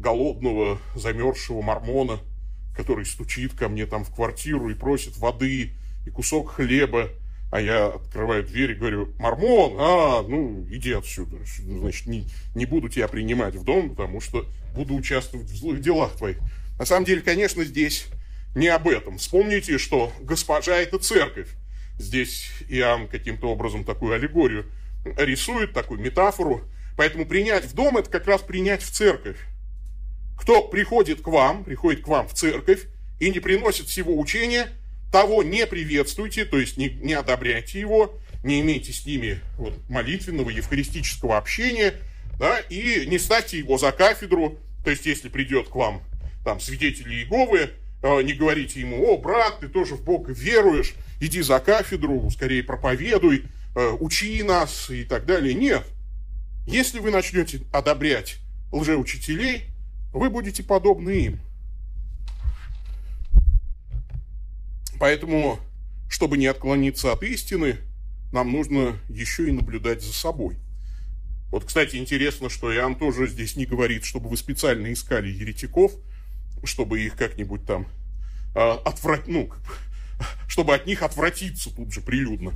голодного, 0.00 0.80
замерзшего 0.96 1.62
мормона, 1.62 2.18
который 2.76 3.06
стучит 3.06 3.54
ко 3.54 3.68
мне 3.68 3.86
там 3.86 4.04
в 4.04 4.12
квартиру 4.12 4.70
и 4.70 4.74
просит 4.74 5.18
воды 5.18 5.70
и 6.04 6.10
кусок 6.10 6.50
хлеба, 6.50 7.10
а 7.52 7.60
я 7.60 7.86
открываю 7.86 8.42
дверь 8.44 8.72
и 8.72 8.74
говорю, 8.74 9.14
Мормон, 9.20 9.76
а, 9.78 10.22
ну, 10.22 10.66
иди 10.68 10.90
отсюда. 10.90 11.36
Значит, 11.64 12.08
не, 12.08 12.26
не 12.56 12.66
буду 12.66 12.88
тебя 12.88 13.06
принимать 13.06 13.54
в 13.54 13.62
дом, 13.62 13.90
потому 13.90 14.20
что 14.20 14.44
буду 14.74 14.96
участвовать 14.96 15.48
в 15.48 15.56
злых 15.56 15.80
делах 15.80 16.16
твоих. 16.16 16.38
На 16.76 16.86
самом 16.86 17.04
деле, 17.04 17.20
конечно, 17.20 17.62
здесь 17.62 18.06
не 18.56 18.66
об 18.66 18.88
этом. 18.88 19.18
Вспомните, 19.18 19.78
что 19.78 20.12
госпожа– 20.22 20.74
это 20.76 20.98
церковь. 20.98 21.50
Здесь 21.98 22.50
Иоанн 22.68 23.08
каким-то 23.08 23.50
образом 23.50 23.84
такую 23.84 24.14
аллегорию 24.14 24.66
рисует, 25.04 25.72
такую 25.72 26.00
метафору. 26.00 26.62
Поэтому 26.96 27.26
принять 27.26 27.64
в 27.64 27.74
дом– 27.74 27.96
это 27.98 28.10
как 28.10 28.26
раз 28.26 28.42
принять 28.42 28.82
в 28.82 28.90
церковь. 28.90 29.38
Кто 30.38 30.68
приходит 30.68 31.20
к 31.20 31.26
вам, 31.28 31.64
приходит 31.64 32.02
к 32.02 32.08
вам 32.08 32.28
в 32.28 32.34
церковь 32.34 32.86
и 33.20 33.30
не 33.30 33.40
приносит 33.40 33.86
всего 33.86 34.18
учения– 34.18 34.68
того 35.14 35.44
не 35.44 35.64
приветствуйте, 35.64 36.44
то 36.44 36.58
есть 36.58 36.76
не, 36.76 36.88
не 36.88 37.12
одобряйте 37.12 37.78
его, 37.78 38.18
не 38.42 38.60
имейте 38.60 38.92
с 38.92 39.06
ними 39.06 39.38
вот, 39.58 39.72
молитвенного, 39.88 40.50
евхаристического 40.50 41.38
общения, 41.38 41.94
да, 42.36 42.58
и 42.58 43.06
не 43.06 43.20
ставьте 43.20 43.58
его 43.58 43.78
за 43.78 43.92
кафедру, 43.92 44.58
то 44.82 44.90
есть 44.90 45.06
если 45.06 45.28
придет 45.28 45.68
к 45.68 45.76
вам 45.76 46.02
там 46.44 46.58
свидетели 46.58 47.14
Иеговы, 47.14 47.70
не 48.04 48.34
говорите 48.34 48.80
ему, 48.80 49.02
о, 49.06 49.18
брат, 49.18 49.60
ты 49.60 49.68
тоже 49.68 49.94
в 49.94 50.04
Бога 50.04 50.32
веруешь, 50.32 50.94
иди 51.20 51.40
за 51.40 51.58
кафедру, 51.58 52.28
скорее 52.30 52.62
проповедуй, 52.62 53.44
э, 53.74 53.90
учи 53.98 54.42
нас 54.42 54.90
и 54.90 55.04
так 55.04 55.24
далее. 55.24 55.54
Нет. 55.54 55.86
Если 56.66 56.98
вы 56.98 57.10
начнете 57.10 57.62
одобрять 57.72 58.38
лжеучителей, 58.72 59.64
вы 60.12 60.30
будете 60.30 60.62
подобны 60.62 61.10
им. 61.10 61.40
Поэтому, 64.98 65.58
чтобы 66.08 66.38
не 66.38 66.46
отклониться 66.46 67.12
от 67.12 67.22
истины, 67.22 67.78
нам 68.32 68.52
нужно 68.52 68.98
еще 69.08 69.48
и 69.48 69.52
наблюдать 69.52 70.02
за 70.02 70.12
собой. 70.12 70.56
Вот, 71.50 71.64
кстати, 71.64 71.96
интересно, 71.96 72.50
что 72.50 72.74
Иоанн 72.74 72.96
тоже 72.96 73.28
здесь 73.28 73.56
не 73.56 73.64
говорит, 73.64 74.04
чтобы 74.04 74.28
вы 74.28 74.36
специально 74.36 74.92
искали 74.92 75.28
еретиков, 75.28 75.92
чтобы 76.66 77.00
их 77.00 77.16
как-нибудь 77.16 77.64
там 77.66 77.86
э, 78.54 78.60
отврат... 78.84 79.26
ну, 79.26 79.50
чтобы 80.48 80.74
от 80.74 80.86
них 80.86 81.02
отвратиться 81.02 81.74
тут 81.74 81.92
же 81.92 82.00
прилюдно. 82.00 82.52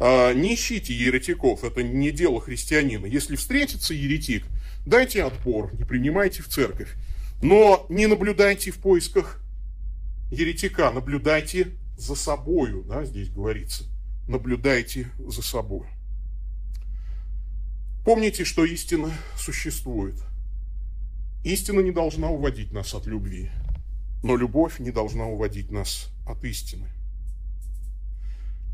Э, 0.00 0.32
не 0.34 0.54
ищите 0.54 0.94
еретиков, 0.94 1.64
это 1.64 1.82
не 1.82 2.10
дело 2.10 2.40
христианина. 2.40 3.06
Если 3.06 3.36
встретится 3.36 3.94
еретик, 3.94 4.44
дайте 4.86 5.24
отпор, 5.24 5.74
не 5.74 5.84
принимайте 5.84 6.42
в 6.42 6.48
церковь. 6.48 6.94
Но 7.42 7.86
не 7.88 8.06
наблюдайте 8.06 8.70
в 8.70 8.78
поисках 8.78 9.40
еретика, 10.30 10.90
наблюдайте 10.90 11.72
за 11.96 12.14
собою, 12.14 12.84
да, 12.88 13.04
здесь 13.04 13.28
говорится. 13.28 13.84
Наблюдайте 14.26 15.10
за 15.18 15.42
собой. 15.42 15.86
Помните, 18.04 18.44
что 18.44 18.64
истина 18.64 19.12
существует. 19.36 20.16
Истина 21.44 21.80
не 21.80 21.90
должна 21.90 22.30
уводить 22.30 22.72
нас 22.72 22.94
от 22.94 23.06
любви, 23.06 23.50
но 24.22 24.34
любовь 24.34 24.78
не 24.78 24.90
должна 24.90 25.26
уводить 25.26 25.70
нас 25.70 26.10
от 26.26 26.42
истины. 26.42 26.88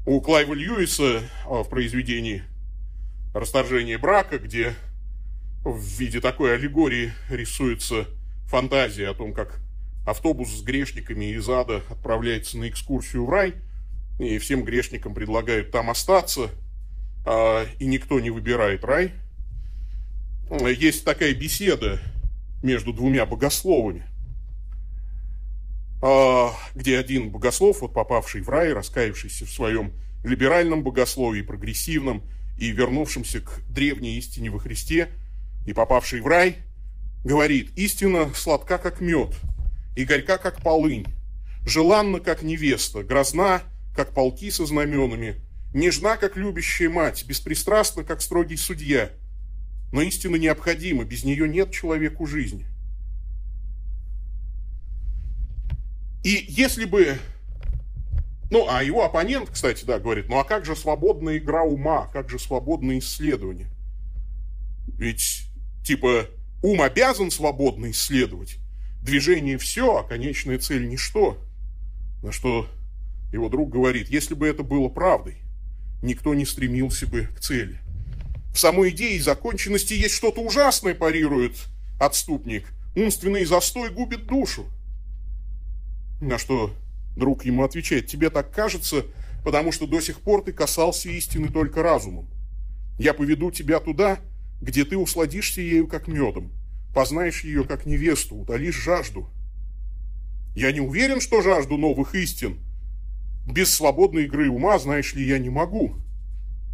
У 0.07 0.21
Клайва 0.21 0.55
Льюиса 0.55 1.23
а, 1.47 1.65
в 1.65 1.69
произведении 1.69 2.45
«Расторжение 3.35 3.99
брака», 3.99 4.39
где 4.39 4.75
в 5.65 5.85
виде 5.99 6.21
такой 6.21 6.55
аллегории 6.55 7.13
рисуется 7.29 8.07
фантазия 8.47 9.09
о 9.09 9.15
том, 9.15 9.35
как 9.35 9.59
автобус 10.07 10.51
с 10.51 10.63
грешниками 10.63 11.35
из 11.35 11.49
ада 11.49 11.83
отправляется 11.91 12.57
на 12.57 12.69
экскурсию 12.69 13.27
в 13.27 13.31
рай, 13.31 13.55
и 14.21 14.39
всем 14.39 14.63
грешникам 14.63 15.13
предлагают 15.13 15.73
там 15.73 15.91
остаться, 15.91 16.51
а, 17.27 17.67
и 17.81 17.87
никто 17.87 18.21
не 18.21 18.31
выбирает 18.31 18.85
рай. 18.85 19.13
Есть 20.79 21.05
такая 21.05 21.35
беседа 21.35 22.01
между 22.63 22.93
двумя 22.93 23.27
богословами, 23.27 24.07
а, 26.03 26.53
где 26.75 26.99
один 26.99 27.31
богослов, 27.31 27.81
вот 27.81 27.93
попавший 27.93 28.41
в 28.41 28.49
рай, 28.49 28.73
раскаявшийся 28.73 29.47
в 29.47 29.51
своем 29.51 29.93
либеральном 30.25 30.83
богословии, 30.83 31.43
прогрессивном 31.43 32.23
и 32.59 32.71
вернувшемся 32.71 33.41
к 33.41 33.61
древней 33.69 34.17
истине 34.19 34.51
во 34.51 34.59
Христе, 34.59 35.09
и 35.67 35.73
попавший 35.73 36.21
в 36.21 36.27
рай, 36.27 36.57
говорит, 37.25 37.73
истина 37.77 38.31
сладка, 38.35 38.79
как 38.79 39.01
мед, 39.01 39.35
и 39.97 40.05
горька, 40.05 40.39
как 40.39 40.63
полынь, 40.63 41.07
желанна, 41.67 42.21
как 42.21 42.43
невеста, 42.43 43.03
грозна, 43.03 43.63
как 43.95 44.15
полки 44.15 44.51
со 44.51 44.65
знаменами, 44.67 45.37
нежна, 45.75 46.17
как 46.17 46.37
любящая 46.37 46.89
мать, 46.89 47.25
беспристрастна, 47.27 48.05
как 48.05 48.23
строгий 48.23 48.57
судья. 48.57 49.11
Но 49.93 50.03
истина 50.03 50.37
необходима, 50.37 51.05
без 51.05 51.25
нее 51.25 51.49
нет 51.49 51.73
человеку 51.73 52.27
жизни. 52.27 52.67
И 56.23 56.45
если 56.49 56.85
бы... 56.85 57.19
Ну, 58.51 58.67
а 58.69 58.83
его 58.83 59.05
оппонент, 59.05 59.51
кстати, 59.51 59.85
да, 59.85 59.99
говорит, 59.99 60.29
ну 60.29 60.39
а 60.39 60.45
как 60.45 60.65
же 60.65 60.75
свободная 60.75 61.39
игра 61.39 61.63
ума, 61.63 62.09
как 62.13 62.29
же 62.29 62.39
свободное 62.39 62.99
исследование? 62.99 63.69
Ведь, 64.99 65.45
типа, 65.85 66.27
ум 66.63 66.83
обязан 66.83 67.31
свободно 67.31 67.91
исследовать. 67.91 68.59
Движение 69.03 69.57
все, 69.57 69.99
а 69.99 70.03
конечная 70.03 70.59
цель 70.59 70.89
ничто. 70.89 71.39
На 72.23 72.33
что 72.33 72.69
его 73.33 73.49
друг 73.49 73.71
говорит, 73.71 74.09
если 74.09 74.35
бы 74.35 74.47
это 74.47 74.63
было 74.63 74.89
правдой, 74.89 75.39
никто 76.03 76.35
не 76.35 76.45
стремился 76.45 77.07
бы 77.07 77.29
к 77.37 77.41
цели. 77.41 77.79
В 78.53 78.59
самой 78.59 78.91
идее 78.91 79.21
законченности 79.23 79.95
есть 79.95 80.15
что-то 80.15 80.41
ужасное, 80.41 80.95
парирует 80.95 81.57
отступник. 82.01 82.73
Умственный 82.97 83.45
застой 83.45 83.91
губит 83.91 84.27
душу. 84.27 84.67
На 86.21 86.39
что 86.39 86.75
друг 87.17 87.45
ему 87.45 87.65
отвечает, 87.65 88.07
тебе 88.09 88.31
так 88.31 88.53
кажется, 88.53 89.05
потому 89.45 89.73
что 89.73 89.87
до 89.87 90.01
сих 90.01 90.21
пор 90.21 90.43
ты 90.43 90.53
касался 90.53 91.09
истины 91.09 91.49
только 91.49 91.83
разумом. 91.83 92.29
Я 92.99 93.15
поведу 93.15 93.51
тебя 93.51 93.81
туда, 93.81 94.19
где 94.61 94.85
ты 94.85 94.97
усладишься 94.97 95.61
ею 95.61 95.87
как 95.87 96.09
медом, 96.09 96.53
познаешь 96.95 97.45
ее 97.45 97.65
как 97.65 97.87
невесту, 97.87 98.37
утолишь 98.37 98.83
жажду. 98.83 99.31
Я 100.55 100.73
не 100.73 100.81
уверен, 100.81 101.21
что 101.21 101.43
жажду 101.43 101.77
новых 101.79 102.15
истин. 102.15 102.59
Без 103.47 103.73
свободной 103.73 104.25
игры 104.25 104.51
ума, 104.51 104.79
знаешь 104.79 105.15
ли, 105.15 105.27
я 105.27 105.39
не 105.39 105.49
могу. 105.49 105.97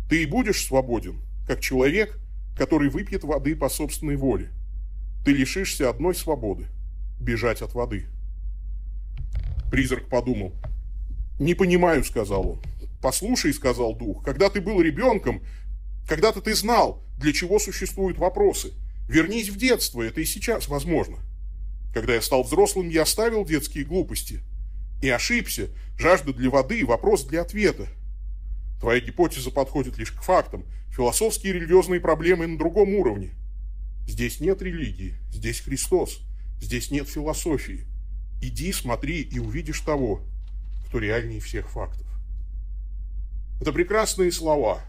Ты 0.08 0.22
и 0.22 0.26
будешь 0.26 0.64
свободен, 0.64 1.20
как 1.46 1.60
человек, 1.60 2.18
который 2.56 2.88
выпьет 2.88 3.24
воды 3.24 3.54
по 3.54 3.68
собственной 3.68 4.16
воле. 4.16 4.50
Ты 5.24 5.32
лишишься 5.32 5.90
одной 5.90 6.14
свободы– 6.14 6.66
бежать 7.20 7.62
от 7.62 7.74
воды. 7.74 8.06
Призрак 9.70 10.08
подумал. 10.08 10.52
«Не 11.38 11.54
понимаю»,— 11.54 12.04
сказал 12.04 12.48
он. 12.48 12.62
«Послушай»,— 13.02 13.52
сказал 13.54 13.94
дух,— 13.94 14.22
«когда 14.24 14.48
ты 14.48 14.60
был 14.60 14.80
ребенком, 14.80 15.42
когда-то 16.08 16.40
ты 16.40 16.54
знал, 16.54 17.02
для 17.18 17.32
чего 17.32 17.58
существуют 17.58 18.18
вопросы. 18.18 18.72
Вернись 19.08 19.48
в 19.48 19.56
детство, 19.56 20.02
это 20.02 20.20
и 20.20 20.24
сейчас 20.24 20.68
возможно. 20.68 21.18
Когда 21.92 22.14
я 22.14 22.22
стал 22.22 22.42
взрослым, 22.42 22.88
я 22.88 23.02
оставил 23.02 23.44
детские 23.44 23.84
глупости. 23.84 24.40
И 25.02 25.08
ошибся. 25.08 25.68
Жажда 25.98 26.32
для 26.32 26.50
воды– 26.50 26.84
вопрос 26.86 27.24
для 27.24 27.42
ответа. 27.42 27.86
Твоя 28.80 29.00
гипотеза 29.00 29.50
подходит 29.50 29.98
лишь 29.98 30.12
к 30.12 30.22
фактам. 30.22 30.64
Философские 30.96 31.52
и 31.52 31.56
религиозные 31.56 32.00
проблемы 32.00 32.46
на 32.46 32.56
другом 32.56 32.94
уровне. 32.94 33.34
Здесь 34.08 34.40
нет 34.40 34.62
религии, 34.62 35.14
здесь 35.30 35.60
Христос. 35.60 36.22
Здесь 36.58 36.90
нет 36.90 37.06
философии. 37.06 37.86
Иди, 38.40 38.72
смотри 38.72 39.20
и 39.20 39.38
увидишь 39.38 39.80
того, 39.80 40.22
кто 40.86 40.98
реальнее 40.98 41.40
всех 41.40 41.68
фактов. 41.68 42.06
Это 43.60 43.72
прекрасные 43.72 44.32
слова. 44.32 44.80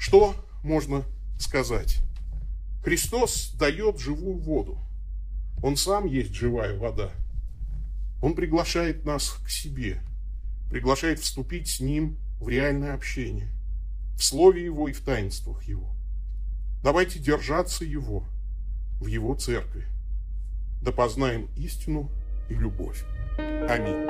Что 0.00 0.34
можно 0.64 1.04
сказать? 1.38 1.98
Христос 2.82 3.52
дает 3.58 4.00
живую 4.00 4.38
воду. 4.38 4.80
Он 5.62 5.76
сам 5.76 6.06
есть 6.06 6.34
живая 6.34 6.76
вода. 6.76 7.12
Он 8.20 8.34
приглашает 8.34 9.04
нас 9.04 9.38
к 9.44 9.48
себе, 9.48 10.02
приглашает 10.70 11.20
вступить 11.20 11.68
с 11.68 11.78
Ним 11.78 12.18
в 12.40 12.48
реальное 12.48 12.94
общение, 12.94 13.48
в 14.16 14.24
слове 14.24 14.64
Его 14.64 14.88
и 14.88 14.92
в 14.92 15.00
таинствах 15.02 15.62
Его. 15.64 15.94
Давайте 16.82 17.18
держаться 17.18 17.84
Его 17.84 18.24
в 19.00 19.06
Его 19.06 19.34
церкви. 19.34 19.84
Да 20.82 20.92
познаем 20.92 21.48
истину 21.56 22.10
и 22.48 22.54
любовь. 22.54 23.04
Аминь. 23.38 24.06